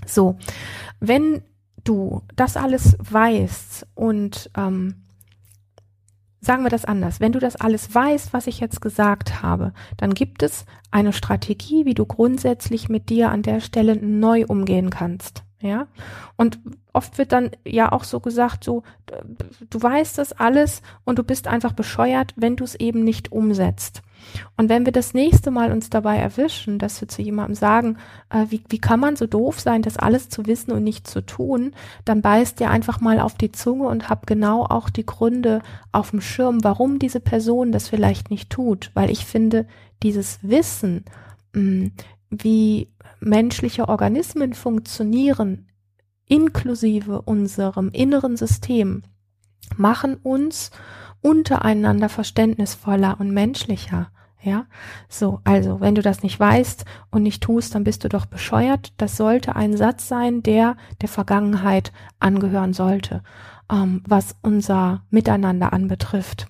So, 0.07 0.37
wenn 0.99 1.43
du 1.85 2.23
das 2.37 2.57
alles 2.57 2.97
weißt 2.99 3.87
und 3.95 4.51
ähm, 4.57 5.00
Sagen 6.41 6.63
wir 6.63 6.71
das 6.71 6.87
anders. 6.87 7.21
Wenn 7.21 7.33
du 7.33 7.39
das 7.39 7.57
alles 7.57 7.95
weißt, 7.95 8.33
was 8.33 8.47
ich 8.47 8.61
jetzt 8.61 8.81
gesagt 8.81 9.43
habe, 9.43 9.73
dann 9.99 10.15
gibt 10.15 10.43
es 10.43 10.65
eine 10.91 11.13
Strategie, 11.13 11.85
wie 11.85 11.95
du 11.95 12.07
grundsätzlich 12.07 12.89
mit 12.89 13.11
dir 13.11 13.31
an 13.31 13.43
der 13.43 13.61
Stelle 13.61 13.97
neu 13.97 14.47
umgehen 14.47 14.91
kannst. 14.91 15.45
Ja. 15.61 15.87
Und 16.37 16.59
oft 16.95 17.19
wird 17.19 17.33
dann 17.33 17.51
ja 17.67 17.93
auch 17.93 18.05
so 18.05 18.21
gesagt, 18.21 18.65
so, 18.65 18.83
du 19.69 19.83
weißt 19.83 20.17
das 20.17 20.33
alles 20.33 20.81
und 21.05 21.19
du 21.19 21.25
bist 21.25 21.47
einfach 21.47 21.73
bescheuert, 21.73 22.33
wenn 22.37 22.57
du 22.57 22.65
es 22.65 22.75
eben 22.75 23.05
nicht 23.05 23.31
umsetzt. 23.31 24.03
Und 24.57 24.69
wenn 24.69 24.85
wir 24.85 24.93
das 24.93 25.15
nächste 25.15 25.51
Mal 25.51 25.73
uns 25.73 25.91
dabei 25.91 26.17
erwischen, 26.17 26.79
dass 26.79 27.01
wir 27.01 27.09
zu 27.09 27.23
jemandem 27.23 27.55
sagen, 27.55 27.99
äh, 28.31 28.47
wie, 28.49 28.63
wie 28.69 28.79
kann 28.79 29.01
man 29.01 29.17
so 29.17 29.27
doof 29.27 29.61
sein, 29.61 29.83
das 29.83 29.97
alles 29.97 30.29
zu 30.29 30.47
wissen 30.47 30.73
und 30.73 30.85
nicht 30.85 31.07
zu 31.07 31.21
tun, 31.21 31.73
dann 32.05 32.23
beißt 32.23 32.61
dir 32.61 32.71
einfach 32.71 33.01
mal 33.01 33.21
auf 33.21 33.35
die 33.35 33.53
Zunge 33.53 33.89
und 33.89 34.09
hab 34.09 34.27
genau 34.27 34.65
auch 34.65 34.91
die 34.91 35.07
Gründe 35.07 35.63
auf 35.93 36.11
dem 36.11 36.21
Schirm, 36.21 36.63
warum 36.65 36.99
diese 36.99 37.21
Person 37.21 37.73
das 37.73 37.89
vielleicht 37.89 38.31
nicht 38.31 38.51
tut. 38.51 38.91
Weil 38.95 39.11
ich 39.11 39.25
finde, 39.25 39.67
dieses 40.03 40.39
Wissen, 40.43 41.05
mh, 41.55 41.63
mm, 41.63 41.93
wie 42.31 42.89
menschliche 43.21 43.89
Organismen 43.89 44.55
funktionieren, 44.55 45.67
inklusive 46.27 47.23
unserem 47.23 47.91
inneren 47.91 48.37
System, 48.37 49.03
machen 49.77 50.17
uns 50.23 50.71
untereinander 51.23 52.09
verständnisvoller 52.09 53.17
und 53.19 53.31
menschlicher. 53.31 54.11
Ja, 54.43 54.65
so, 55.09 55.41
also, 55.45 55.81
wenn 55.81 55.95
du 55.95 56.01
das 56.01 56.23
nicht 56.23 56.41
weißt 56.41 56.87
und 57.11 57.23
nicht 57.23 57.43
tust, 57.43 57.75
dann 57.75 57.85
bist 57.85 58.05
du 58.05 58.09
doch 58.09 58.25
bescheuert. 58.25 58.95
Das 58.97 59.19
sollte 59.19 59.55
ein 59.55 59.77
Satz 59.77 60.09
sein, 60.09 60.43
der 60.43 60.77
der 61.03 61.11
Vergangenheit 61.11 61.93
angehören 62.21 62.73
sollte, 62.73 63.23
ähm, 63.71 64.03
was 64.09 64.37
unser 64.41 65.03
Miteinander 65.11 65.75
anbetrifft. 65.75 66.47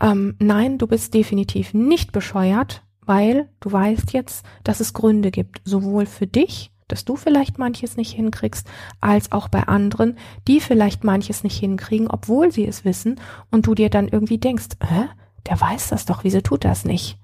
Ähm, 0.00 0.34
nein, 0.40 0.78
du 0.78 0.88
bist 0.88 1.14
definitiv 1.14 1.72
nicht 1.72 2.10
bescheuert, 2.10 2.82
weil 3.04 3.48
du 3.60 3.70
weißt 3.70 4.12
jetzt, 4.12 4.44
dass 4.64 4.80
es 4.80 4.92
Gründe 4.92 5.30
gibt, 5.30 5.60
sowohl 5.64 6.06
für 6.06 6.26
dich 6.26 6.69
dass 6.92 7.04
du 7.04 7.16
vielleicht 7.16 7.58
manches 7.58 7.96
nicht 7.96 8.12
hinkriegst, 8.12 8.68
als 9.00 9.32
auch 9.32 9.48
bei 9.48 9.64
anderen, 9.64 10.16
die 10.46 10.60
vielleicht 10.60 11.04
manches 11.04 11.44
nicht 11.44 11.58
hinkriegen, 11.58 12.08
obwohl 12.08 12.52
sie 12.52 12.66
es 12.66 12.84
wissen, 12.84 13.20
und 13.50 13.66
du 13.66 13.74
dir 13.74 13.90
dann 13.90 14.08
irgendwie 14.08 14.38
denkst, 14.38 14.76
hä, 14.82 15.08
der 15.46 15.60
weiß 15.60 15.88
das 15.88 16.04
doch, 16.04 16.24
wieso 16.24 16.40
tut 16.40 16.64
das 16.64 16.84
nicht? 16.84 17.18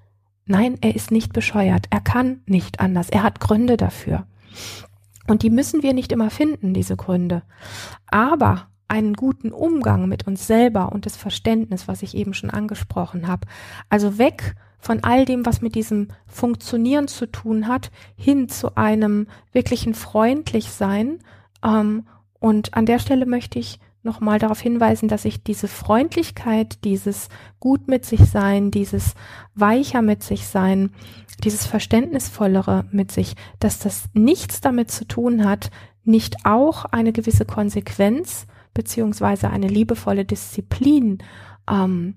Nein, 0.47 0.79
er 0.81 0.95
ist 0.95 1.11
nicht 1.11 1.33
bescheuert, 1.33 1.87
er 1.91 2.01
kann 2.01 2.41
nicht 2.47 2.81
anders, 2.81 3.11
er 3.11 3.23
hat 3.23 3.41
Gründe 3.41 3.77
dafür. 3.77 4.27
Und 5.27 5.43
die 5.43 5.51
müssen 5.51 5.83
wir 5.83 5.93
nicht 5.93 6.13
immer 6.13 6.31
finden, 6.31 6.73
diese 6.73 6.97
Gründe. 6.97 7.43
Aber 8.07 8.69
einen 8.89 9.15
guten 9.15 9.53
Umgang 9.53 10.09
mit 10.09 10.27
uns 10.27 10.47
selber 10.47 10.93
und 10.93 11.07
das 11.07 11.17
Verständnis, 11.17 11.89
was 11.89 12.03
ich 12.03 12.15
eben 12.15 12.35
schon 12.35 12.51
angesprochen 12.51 13.27
habe. 13.27 13.47
Also 13.89 14.19
weg 14.19 14.55
von 14.79 15.03
all 15.03 15.25
dem, 15.25 15.45
was 15.45 15.61
mit 15.61 15.75
diesem 15.75 16.09
Funktionieren 16.27 17.09
zu 17.09 17.27
tun 17.27 17.67
hat, 17.67 17.91
hin 18.17 18.49
zu 18.49 18.77
einem 18.77 19.27
wirklichen 19.53 19.95
freundlich 19.95 20.71
sein. 20.71 21.19
Ähm, 21.65 22.07
und 22.39 22.75
an 22.75 22.87
der 22.87 22.99
Stelle 22.99 23.27
möchte 23.27 23.59
ich 23.59 23.81
nochmal 24.03 24.39
darauf 24.39 24.61
hinweisen, 24.61 25.09
dass 25.09 25.25
ich 25.25 25.43
diese 25.43 25.67
Freundlichkeit, 25.67 26.85
dieses 26.85 27.29
gut 27.59 27.89
mit 27.89 28.05
sich 28.07 28.31
sein, 28.31 28.71
dieses 28.71 29.15
weicher 29.55 30.01
mit 30.01 30.23
sich 30.23 30.47
sein, 30.47 30.91
dieses 31.43 31.67
verständnisvollere 31.67 32.87
mit 32.93 33.11
sich, 33.13 33.35
dass 33.59 33.79
das 33.79 34.09
nichts 34.15 34.61
damit 34.61 34.91
zu 34.91 35.07
tun 35.07 35.45
hat, 35.45 35.71
nicht 36.05 36.47
auch 36.47 36.85
eine 36.87 37.13
gewisse 37.13 37.45
Konsequenz 37.45 38.47
beziehungsweise 38.77 39.51
eine 39.51 39.69
liebevolle 39.69 40.25
Disziplin 40.25 41.19
ähm, 41.69 42.15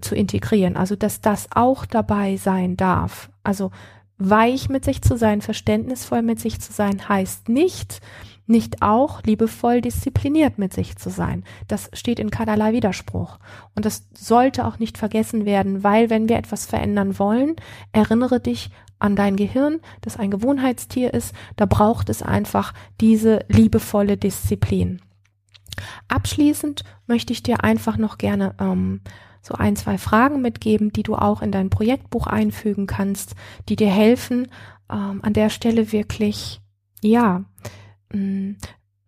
zu 0.00 0.14
integrieren. 0.14 0.76
Also, 0.76 0.96
dass 0.96 1.20
das 1.20 1.48
auch 1.54 1.84
dabei 1.84 2.36
sein 2.36 2.76
darf. 2.76 3.30
Also, 3.42 3.72
weich 4.18 4.68
mit 4.68 4.84
sich 4.84 5.02
zu 5.02 5.16
sein, 5.16 5.40
verständnisvoll 5.40 6.22
mit 6.22 6.38
sich 6.38 6.60
zu 6.60 6.72
sein, 6.72 7.08
heißt 7.08 7.48
nicht, 7.48 8.00
nicht 8.46 8.82
auch 8.82 9.22
liebevoll 9.22 9.80
diszipliniert 9.80 10.58
mit 10.58 10.74
sich 10.74 10.96
zu 10.96 11.10
sein. 11.10 11.44
Das 11.68 11.90
steht 11.92 12.18
in 12.18 12.30
keinerlei 12.30 12.72
Widerspruch. 12.72 13.38
Und 13.74 13.86
das 13.86 14.06
sollte 14.14 14.66
auch 14.66 14.78
nicht 14.78 14.98
vergessen 14.98 15.44
werden, 15.44 15.82
weil 15.82 16.10
wenn 16.10 16.28
wir 16.28 16.36
etwas 16.36 16.66
verändern 16.66 17.18
wollen, 17.18 17.56
erinnere 17.92 18.40
dich 18.40 18.70
an 18.98 19.16
dein 19.16 19.36
Gehirn, 19.36 19.80
das 20.02 20.18
ein 20.18 20.30
Gewohnheitstier 20.30 21.14
ist, 21.14 21.34
da 21.56 21.64
braucht 21.66 22.10
es 22.10 22.22
einfach 22.22 22.74
diese 23.00 23.44
liebevolle 23.48 24.16
Disziplin. 24.16 25.00
Abschließend 26.08 26.84
möchte 27.06 27.32
ich 27.32 27.42
dir 27.42 27.64
einfach 27.64 27.96
noch 27.96 28.18
gerne 28.18 28.54
ähm, 28.60 29.00
so 29.42 29.54
ein, 29.54 29.76
zwei 29.76 29.98
Fragen 29.98 30.42
mitgeben, 30.42 30.92
die 30.92 31.02
du 31.02 31.14
auch 31.14 31.42
in 31.42 31.52
dein 31.52 31.70
Projektbuch 31.70 32.26
einfügen 32.26 32.86
kannst, 32.86 33.34
die 33.68 33.76
dir 33.76 33.90
helfen, 33.90 34.48
ähm, 34.90 35.20
an 35.22 35.32
der 35.32 35.50
Stelle 35.50 35.92
wirklich, 35.92 36.60
ja, 37.02 37.44
mh, 38.12 38.56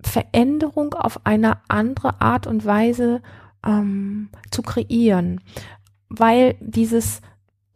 Veränderung 0.00 0.94
auf 0.94 1.24
eine 1.24 1.58
andere 1.68 2.20
Art 2.20 2.46
und 2.46 2.64
Weise 2.64 3.22
ähm, 3.64 4.30
zu 4.50 4.62
kreieren. 4.62 5.40
Weil 6.08 6.56
dieses, 6.60 7.20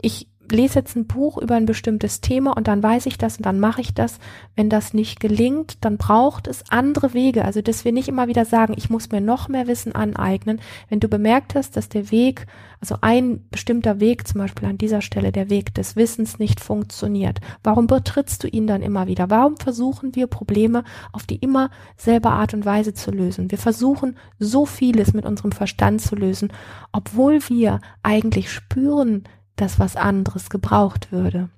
ich 0.01 0.29
lese 0.51 0.81
jetzt 0.81 0.97
ein 0.97 1.07
Buch 1.07 1.39
über 1.39 1.55
ein 1.55 1.67
bestimmtes 1.67 2.21
Thema 2.21 2.57
und 2.57 2.69
dann 2.69 2.83
weiß 2.83 3.07
ich 3.07 3.19
das 3.19 3.37
und 3.37 3.47
dann 3.47 3.61
mache 3.61 3.81
ich 3.81 3.95
das. 3.95 4.19
Wenn 4.55 4.71
das 4.71 4.95
nicht 4.95 5.21
gelingt, 5.21 5.85
dann 5.85 5.97
braucht 5.97 6.47
es 6.47 6.65
andere 6.71 7.15
Wege. 7.15 7.45
Also, 7.45 7.63
dass 7.63 7.85
wir 7.85 7.93
nicht 7.93 8.09
immer 8.09 8.29
wieder 8.29 8.45
sagen, 8.45 8.75
ich 8.77 8.91
muss 8.91 9.11
mir 9.11 9.21
noch 9.21 9.49
mehr 9.49 9.67
Wissen 9.67 9.95
aneignen. 9.95 10.61
Wenn 10.89 11.01
du 11.01 11.09
bemerkt 11.09 11.55
hast, 11.55 11.77
dass 11.77 11.89
der 11.89 12.11
Weg, 12.11 12.47
also 12.81 12.97
ein 13.01 13.49
bestimmter 13.51 14.01
Weg, 14.01 14.27
zum 14.27 14.41
Beispiel 14.41 14.69
an 14.69 14.79
dieser 14.79 15.01
Stelle 15.01 15.33
der 15.33 15.51
Weg 15.51 15.75
des 15.75 15.97
Wissens 15.97 16.39
nicht 16.39 16.61
funktioniert, 16.61 17.41
warum 17.63 17.87
betrittst 17.87 18.43
du 18.45 18.49
ihn 18.49 18.67
dann 18.67 18.83
immer 18.83 19.07
wieder? 19.07 19.31
Warum 19.31 19.57
versuchen 19.57 20.15
wir 20.15 20.27
Probleme 20.27 20.85
auf 21.13 21.25
die 21.25 21.37
immer 21.37 21.71
selbe 21.97 22.31
Art 22.31 22.55
und 22.55 22.65
Weise 22.65 22.95
zu 22.95 23.11
lösen? 23.11 23.51
Wir 23.51 23.59
versuchen 23.59 24.17
so 24.39 24.67
vieles 24.67 25.13
mit 25.13 25.25
unserem 25.25 25.53
Verstand 25.53 26.01
zu 26.01 26.17
lösen, 26.17 26.53
obwohl 26.93 27.41
wir 27.49 27.81
eigentlich 28.03 28.51
spüren, 28.51 29.25
dass 29.57 29.79
was 29.79 29.97
anderes 29.97 30.51
gebraucht 30.51 31.13
würde. 31.13 31.49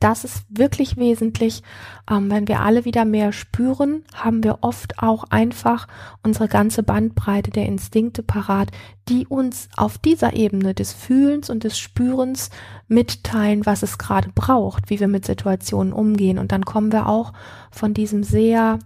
Das 0.00 0.22
ist 0.22 0.44
wirklich 0.48 0.96
wesentlich. 0.96 1.62
Ähm, 2.08 2.30
wenn 2.30 2.46
wir 2.46 2.60
alle 2.60 2.84
wieder 2.84 3.04
mehr 3.04 3.32
spüren, 3.32 4.04
haben 4.14 4.44
wir 4.44 4.58
oft 4.60 5.02
auch 5.02 5.24
einfach 5.24 5.88
unsere 6.22 6.46
ganze 6.46 6.82
Bandbreite 6.82 7.50
der 7.50 7.66
Instinkte 7.66 8.22
parat, 8.22 8.70
die 9.08 9.26
uns 9.26 9.68
auf 9.76 9.98
dieser 9.98 10.34
Ebene 10.34 10.74
des 10.74 10.92
Fühlens 10.92 11.50
und 11.50 11.64
des 11.64 11.78
Spürens 11.78 12.50
mitteilen, 12.86 13.66
was 13.66 13.82
es 13.82 13.98
gerade 13.98 14.30
braucht, 14.34 14.90
wie 14.90 15.00
wir 15.00 15.08
mit 15.08 15.24
Situationen 15.24 15.92
umgehen. 15.92 16.38
Und 16.38 16.52
dann 16.52 16.64
kommen 16.64 16.92
wir 16.92 17.08
auch 17.08 17.32
von 17.72 17.92
diesem 17.92 18.22
sehr 18.22 18.78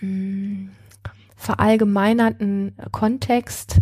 mh, 0.00 0.08
hm, 0.08 0.70
verallgemeinerten 1.36 2.74
Kontext 2.90 3.80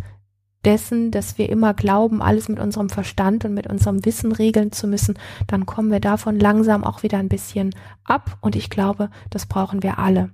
dessen, 0.64 1.11
dass 1.11 1.38
wir 1.38 1.48
immer 1.48 1.74
glauben, 1.74 2.22
alles 2.22 2.48
mit 2.48 2.59
unserem 2.59 2.88
Verstand 2.88 3.44
und 3.44 3.55
mit 3.55 3.66
unserem 3.66 4.05
Wissen 4.05 4.33
regeln 4.33 4.72
zu 4.72 4.87
müssen, 4.87 5.18
dann 5.46 5.66
kommen 5.66 5.90
wir 5.90 6.00
davon 6.00 6.38
langsam 6.38 6.85
auch 6.85 7.03
wieder 7.03 7.18
ein 7.18 7.29
bisschen 7.29 7.74
ab 8.05 8.38
und 8.40 8.57
ich 8.57 8.70
glaube, 8.70 9.11
das 9.31 9.46
brauchen 9.46 9.83
wir 9.83 9.98
alle. 9.98 10.31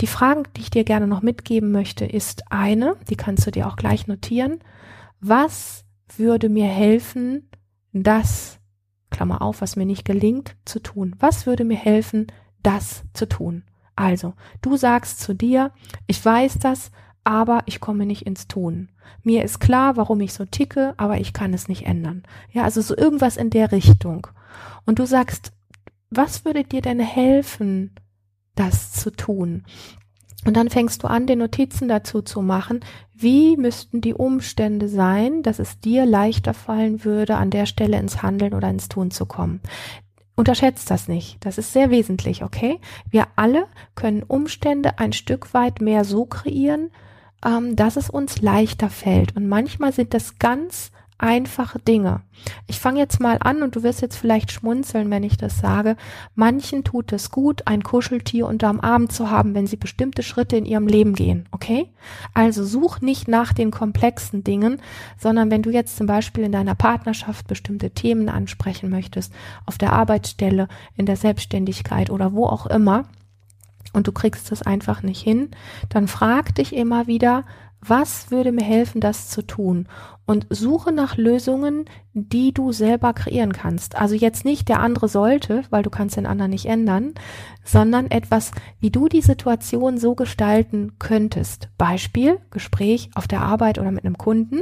Die 0.00 0.06
Frage, 0.06 0.44
die 0.56 0.62
ich 0.62 0.70
dir 0.70 0.84
gerne 0.84 1.06
noch 1.06 1.22
mitgeben 1.22 1.70
möchte, 1.70 2.04
ist 2.04 2.50
eine, 2.50 2.96
die 3.08 3.16
kannst 3.16 3.46
du 3.46 3.50
dir 3.50 3.66
auch 3.66 3.76
gleich 3.76 4.06
notieren. 4.06 4.60
Was 5.20 5.84
würde 6.16 6.48
mir 6.48 6.66
helfen, 6.66 7.48
das, 7.92 8.58
Klammer 9.10 9.42
auf, 9.42 9.60
was 9.60 9.76
mir 9.76 9.86
nicht 9.86 10.04
gelingt, 10.04 10.56
zu 10.64 10.80
tun? 10.80 11.16
Was 11.18 11.46
würde 11.46 11.64
mir 11.64 11.76
helfen, 11.76 12.28
das 12.62 13.02
zu 13.12 13.28
tun? 13.28 13.64
Also, 13.96 14.34
du 14.62 14.76
sagst 14.76 15.20
zu 15.20 15.34
dir, 15.34 15.72
ich 16.06 16.24
weiß 16.24 16.58
das, 16.58 16.90
aber 17.24 17.62
ich 17.66 17.80
komme 17.80 18.06
nicht 18.06 18.26
ins 18.26 18.48
Tun. 18.48 18.88
Mir 19.22 19.44
ist 19.44 19.60
klar, 19.60 19.96
warum 19.96 20.20
ich 20.20 20.32
so 20.32 20.44
ticke, 20.44 20.94
aber 20.96 21.18
ich 21.20 21.32
kann 21.32 21.52
es 21.52 21.68
nicht 21.68 21.86
ändern. 21.86 22.22
Ja, 22.52 22.64
also 22.64 22.80
so 22.80 22.96
irgendwas 22.96 23.36
in 23.36 23.50
der 23.50 23.72
Richtung. 23.72 24.26
Und 24.86 24.98
du 24.98 25.06
sagst, 25.06 25.52
was 26.10 26.44
würde 26.44 26.64
dir 26.64 26.82
denn 26.82 27.00
helfen, 27.00 27.94
das 28.54 28.92
zu 28.92 29.10
tun? 29.10 29.64
Und 30.46 30.56
dann 30.56 30.70
fängst 30.70 31.02
du 31.02 31.08
an, 31.08 31.26
den 31.26 31.40
Notizen 31.40 31.88
dazu 31.88 32.22
zu 32.22 32.40
machen, 32.40 32.80
wie 33.14 33.56
müssten 33.58 34.00
die 34.00 34.14
Umstände 34.14 34.88
sein, 34.88 35.42
dass 35.42 35.58
es 35.58 35.80
dir 35.80 36.06
leichter 36.06 36.54
fallen 36.54 37.04
würde, 37.04 37.36
an 37.36 37.50
der 37.50 37.66
Stelle 37.66 37.98
ins 37.98 38.22
Handeln 38.22 38.54
oder 38.54 38.70
ins 38.70 38.88
Tun 38.88 39.10
zu 39.10 39.26
kommen. 39.26 39.60
Unterschätzt 40.36 40.90
das 40.90 41.06
nicht. 41.06 41.36
Das 41.44 41.58
ist 41.58 41.74
sehr 41.74 41.90
wesentlich, 41.90 42.42
okay? 42.42 42.80
Wir 43.10 43.26
alle 43.36 43.66
können 43.94 44.22
Umstände 44.22 44.98
ein 44.98 45.12
Stück 45.12 45.52
weit 45.52 45.82
mehr 45.82 46.04
so 46.04 46.24
kreieren, 46.24 46.90
ähm, 47.44 47.76
dass 47.76 47.96
es 47.96 48.10
uns 48.10 48.40
leichter 48.42 48.90
fällt. 48.90 49.36
Und 49.36 49.48
manchmal 49.48 49.92
sind 49.92 50.14
das 50.14 50.38
ganz 50.38 50.90
einfache 51.20 51.78
Dinge. 51.78 52.22
Ich 52.66 52.80
fange 52.80 52.98
jetzt 52.98 53.20
mal 53.20 53.36
an 53.40 53.62
und 53.62 53.76
du 53.76 53.82
wirst 53.82 54.00
jetzt 54.00 54.16
vielleicht 54.16 54.50
schmunzeln, 54.50 55.10
wenn 55.10 55.22
ich 55.22 55.36
das 55.36 55.58
sage. 55.58 55.96
Manchen 56.34 56.82
tut 56.82 57.12
es 57.12 57.30
gut, 57.30 57.66
ein 57.66 57.82
Kuscheltier 57.82 58.46
unterm 58.46 58.80
Arm 58.80 59.10
zu 59.10 59.30
haben, 59.30 59.54
wenn 59.54 59.66
sie 59.66 59.76
bestimmte 59.76 60.22
Schritte 60.22 60.56
in 60.56 60.64
ihrem 60.64 60.86
Leben 60.86 61.14
gehen, 61.14 61.46
okay? 61.52 61.90
Also 62.32 62.64
such 62.64 63.02
nicht 63.02 63.28
nach 63.28 63.52
den 63.52 63.70
komplexen 63.70 64.42
Dingen, 64.42 64.80
sondern 65.18 65.50
wenn 65.50 65.62
du 65.62 65.70
jetzt 65.70 65.96
zum 65.96 66.06
Beispiel 66.06 66.44
in 66.44 66.52
deiner 66.52 66.74
Partnerschaft 66.74 67.46
bestimmte 67.46 67.90
Themen 67.90 68.30
ansprechen 68.30 68.88
möchtest, 68.88 69.32
auf 69.66 69.76
der 69.76 69.92
Arbeitsstelle, 69.92 70.68
in 70.96 71.04
der 71.04 71.16
Selbstständigkeit 71.16 72.08
oder 72.08 72.32
wo 72.32 72.46
auch 72.46 72.66
immer, 72.66 73.04
und 73.92 74.06
du 74.06 74.12
kriegst 74.12 74.52
es 74.52 74.62
einfach 74.62 75.02
nicht 75.02 75.22
hin, 75.22 75.50
dann 75.88 76.08
frag 76.08 76.54
dich 76.54 76.74
immer 76.74 77.06
wieder, 77.06 77.44
was 77.80 78.30
würde 78.30 78.52
mir 78.52 78.64
helfen, 78.64 79.00
das 79.00 79.28
zu 79.28 79.42
tun? 79.42 79.88
Und 80.26 80.46
suche 80.50 80.92
nach 80.92 81.16
Lösungen, 81.16 81.86
die 82.12 82.52
du 82.52 82.72
selber 82.72 83.14
kreieren 83.14 83.52
kannst. 83.52 83.96
Also 83.96 84.14
jetzt 84.14 84.44
nicht 84.44 84.68
der 84.68 84.80
andere 84.80 85.08
sollte, 85.08 85.62
weil 85.70 85.82
du 85.82 85.90
kannst 85.90 86.16
den 86.16 86.26
anderen 86.26 86.50
nicht 86.50 86.66
ändern, 86.66 87.14
sondern 87.64 88.10
etwas, 88.10 88.52
wie 88.78 88.90
du 88.90 89.08
die 89.08 89.22
Situation 89.22 89.98
so 89.98 90.14
gestalten 90.14 90.98
könntest. 90.98 91.68
Beispiel, 91.78 92.38
Gespräch 92.50 93.10
auf 93.14 93.26
der 93.26 93.40
Arbeit 93.40 93.78
oder 93.78 93.90
mit 93.90 94.04
einem 94.04 94.18
Kunden 94.18 94.60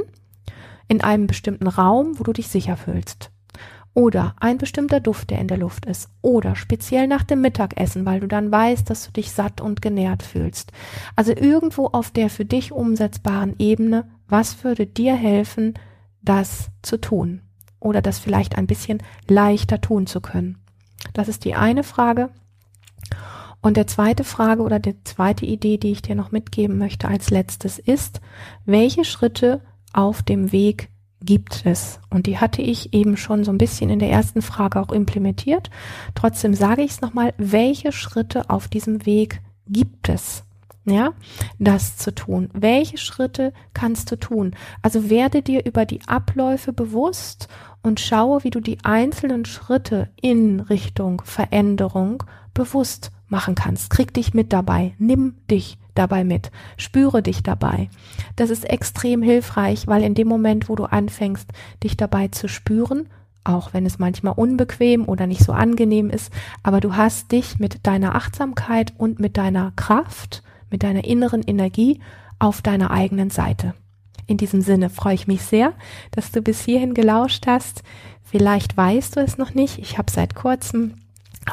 in 0.87 1.01
einem 1.01 1.27
bestimmten 1.27 1.67
Raum, 1.67 2.17
wo 2.17 2.23
du 2.23 2.33
dich 2.33 2.47
sicher 2.47 2.77
fühlst 2.77 3.31
oder 3.99 4.33
ein 4.39 4.57
bestimmter 4.57 5.01
Duft, 5.01 5.29
der 5.29 5.39
in 5.39 5.49
der 5.49 5.57
Luft 5.57 5.85
ist 5.85 6.09
oder 6.21 6.55
speziell 6.55 7.05
nach 7.05 7.23
dem 7.23 7.41
Mittagessen, 7.41 8.05
weil 8.05 8.21
du 8.21 8.27
dann 8.29 8.49
weißt, 8.49 8.89
dass 8.89 9.05
du 9.05 9.11
dich 9.11 9.33
satt 9.33 9.59
und 9.59 9.81
genährt 9.81 10.23
fühlst. 10.23 10.71
Also 11.17 11.33
irgendwo 11.33 11.87
auf 11.87 12.09
der 12.09 12.29
für 12.29 12.45
dich 12.45 12.71
umsetzbaren 12.71 13.55
Ebene, 13.59 14.09
was 14.29 14.63
würde 14.63 14.87
dir 14.87 15.15
helfen, 15.15 15.73
das 16.21 16.69
zu 16.81 16.95
tun 16.95 17.41
oder 17.81 18.01
das 18.01 18.19
vielleicht 18.19 18.57
ein 18.57 18.67
bisschen 18.67 19.03
leichter 19.27 19.81
tun 19.81 20.07
zu 20.07 20.21
können? 20.21 20.59
Das 21.11 21.27
ist 21.27 21.43
die 21.43 21.55
eine 21.55 21.83
Frage. 21.83 22.29
Und 23.61 23.75
der 23.75 23.87
zweite 23.87 24.23
Frage 24.23 24.61
oder 24.61 24.79
die 24.79 24.95
zweite 25.03 25.45
Idee, 25.45 25.77
die 25.77 25.91
ich 25.91 26.01
dir 26.01 26.15
noch 26.15 26.31
mitgeben 26.31 26.77
möchte 26.77 27.09
als 27.09 27.31
letztes 27.31 27.77
ist, 27.77 28.21
welche 28.63 29.03
Schritte 29.03 29.61
auf 29.91 30.23
dem 30.23 30.53
Weg 30.53 30.87
gibt 31.21 31.65
es. 31.65 31.99
Und 32.09 32.25
die 32.27 32.37
hatte 32.37 32.61
ich 32.61 32.93
eben 32.93 33.17
schon 33.17 33.43
so 33.43 33.51
ein 33.51 33.57
bisschen 33.57 33.89
in 33.89 33.99
der 33.99 34.09
ersten 34.09 34.41
Frage 34.41 34.79
auch 34.79 34.91
implementiert. 34.91 35.69
Trotzdem 36.15 36.53
sage 36.53 36.81
ich 36.81 36.91
es 36.91 37.01
nochmal, 37.01 37.33
welche 37.37 37.91
Schritte 37.91 38.49
auf 38.49 38.67
diesem 38.67 39.05
Weg 39.05 39.41
gibt 39.67 40.09
es? 40.09 40.43
Ja, 40.85 41.11
das 41.59 41.97
zu 41.97 42.15
tun. 42.15 42.49
Welche 42.53 42.97
Schritte 42.97 43.53
kannst 43.73 44.11
du 44.11 44.15
tun? 44.15 44.55
Also 44.81 45.09
werde 45.09 45.41
dir 45.41 45.65
über 45.65 45.85
die 45.85 46.01
Abläufe 46.07 46.73
bewusst 46.73 47.47
und 47.83 47.99
schaue, 47.99 48.43
wie 48.43 48.49
du 48.49 48.59
die 48.59 48.79
einzelnen 48.83 49.45
Schritte 49.45 50.09
in 50.19 50.61
Richtung 50.61 51.21
Veränderung 51.25 52.23
bewusst 52.53 53.11
machen 53.27 53.55
kannst. 53.55 53.89
Krieg 53.89 54.13
dich 54.13 54.33
mit 54.33 54.51
dabei. 54.51 54.95
Nimm 54.97 55.35
dich 55.49 55.77
dabei 55.99 56.23
mit. 56.23 56.51
Spüre 56.77 57.21
dich 57.21 57.43
dabei. 57.43 57.89
Das 58.35 58.49
ist 58.49 58.67
extrem 58.67 59.21
hilfreich, 59.21 59.85
weil 59.87 60.01
in 60.03 60.15
dem 60.15 60.27
Moment, 60.27 60.69
wo 60.69 60.75
du 60.75 60.85
anfängst, 60.85 61.47
dich 61.83 61.97
dabei 61.97 62.29
zu 62.29 62.47
spüren, 62.47 63.07
auch 63.43 63.73
wenn 63.73 63.85
es 63.85 63.99
manchmal 63.99 64.33
unbequem 64.35 65.07
oder 65.07 65.27
nicht 65.27 65.43
so 65.43 65.51
angenehm 65.51 66.09
ist, 66.09 66.31
aber 66.63 66.79
du 66.79 66.95
hast 66.95 67.31
dich 67.31 67.59
mit 67.59 67.85
deiner 67.85 68.15
Achtsamkeit 68.15 68.93
und 68.97 69.19
mit 69.19 69.37
deiner 69.37 69.73
Kraft, 69.75 70.43
mit 70.69 70.83
deiner 70.83 71.03
inneren 71.03 71.43
Energie 71.43 71.99
auf 72.39 72.61
deiner 72.61 72.91
eigenen 72.91 73.29
Seite. 73.29 73.73
In 74.27 74.37
diesem 74.37 74.61
Sinne 74.61 74.89
freue 74.89 75.15
ich 75.15 75.27
mich 75.27 75.41
sehr, 75.41 75.73
dass 76.11 76.31
du 76.31 76.41
bis 76.41 76.63
hierhin 76.63 76.93
gelauscht 76.93 77.47
hast. 77.47 77.83
Vielleicht 78.23 78.77
weißt 78.77 79.15
du 79.15 79.21
es 79.21 79.37
noch 79.37 79.55
nicht. 79.55 79.79
Ich 79.79 79.97
habe 79.97 80.11
seit 80.11 80.35
kurzem 80.35 80.93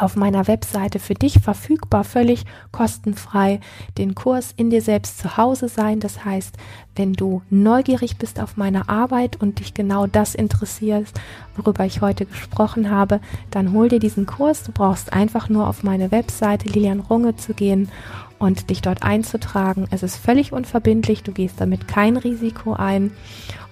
auf 0.03 0.17
meiner 0.17 0.47
Webseite 0.49 0.99
für 0.99 1.15
dich 1.15 1.41
verfügbar, 1.41 2.05
völlig 2.05 2.45
kostenfrei, 2.73 3.61
den 3.99 4.15
Kurs 4.15 4.53
in 4.57 4.71
dir 4.71 4.83
selbst 4.83 5.19
zu 5.19 5.37
Hause 5.37 5.69
sein. 5.69 6.01
Das 6.01 6.25
heißt, 6.25 6.57
wenn 6.95 7.13
du 7.13 7.43
neugierig 7.51 8.17
bist 8.17 8.41
auf 8.41 8.57
meine 8.57 8.89
Arbeit 8.89 9.41
und 9.41 9.61
dich 9.61 9.75
genau 9.75 10.07
das 10.07 10.35
interessiert, 10.35 11.09
worüber 11.57 11.85
ich 11.85 12.01
heute 12.01 12.27
gesprochen 12.27 12.91
habe, 12.91 13.21
dann 13.51 13.73
hol 13.73 13.89
dir 13.89 14.01
diesen 14.01 14.27
Kurs. 14.27 14.63
Du 14.63 14.73
brauchst 14.73 15.13
einfach 15.13 15.49
nur 15.49 15.69
auf 15.69 15.83
meine 15.83 16.11
Webseite 16.11 16.69
Lilian 16.69 17.01
Runge 17.01 17.37
zu 17.37 17.55
gehen 17.55 17.91
und 18.39 18.71
dich 18.71 18.83
dort 18.83 19.03
einzutragen. 19.03 19.87
Es 19.91 20.03
ist 20.03 20.17
völlig 20.17 20.53
unverbindlich, 20.53 21.23
du 21.23 21.33
gehst 21.33 21.61
damit 21.61 21.89
kein 21.89 22.17
Risiko 22.17 22.75
ein 22.75 23.13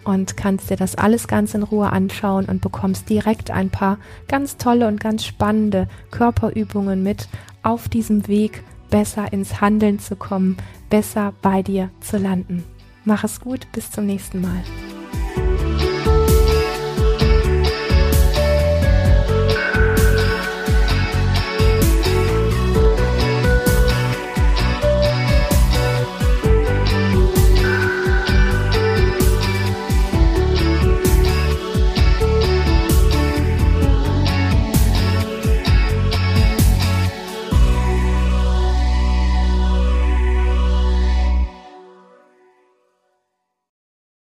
und 0.05 0.37
kannst 0.37 0.71
dir 0.71 0.77
das 0.77 0.97
alles 0.97 1.29
ganz 1.29 1.55
in 1.55 1.63
Ruhe 1.63 1.93
anschauen 1.93 2.47
und 2.47 2.61
bekommst 2.61 3.09
direkt 3.09 3.51
ein 3.51 3.71
paar 3.71 3.99
ganz 4.29 4.57
tolle 4.57 4.89
und 4.89 5.01
ganz 5.01 5.25
spannende 5.25 5.89
Körperübungen 6.11 7.03
mit 7.03 7.29
auf 7.63 7.89
diesem 7.89 8.29
Weg, 8.29 8.63
besser 8.91 9.33
ins 9.33 9.61
Handeln 9.61 9.99
zu 9.99 10.17
kommen, 10.17 10.57
besser 10.91 11.33
bei 11.43 11.63
dir 11.63 11.91
zu 12.01 12.19
landen. 12.19 12.65
Mach 13.05 13.25
es 13.25 13.41
gut, 13.41 13.67
bis 13.73 13.91
zum 13.91 14.07
nächsten 14.07 14.41
Mal. 14.41 14.63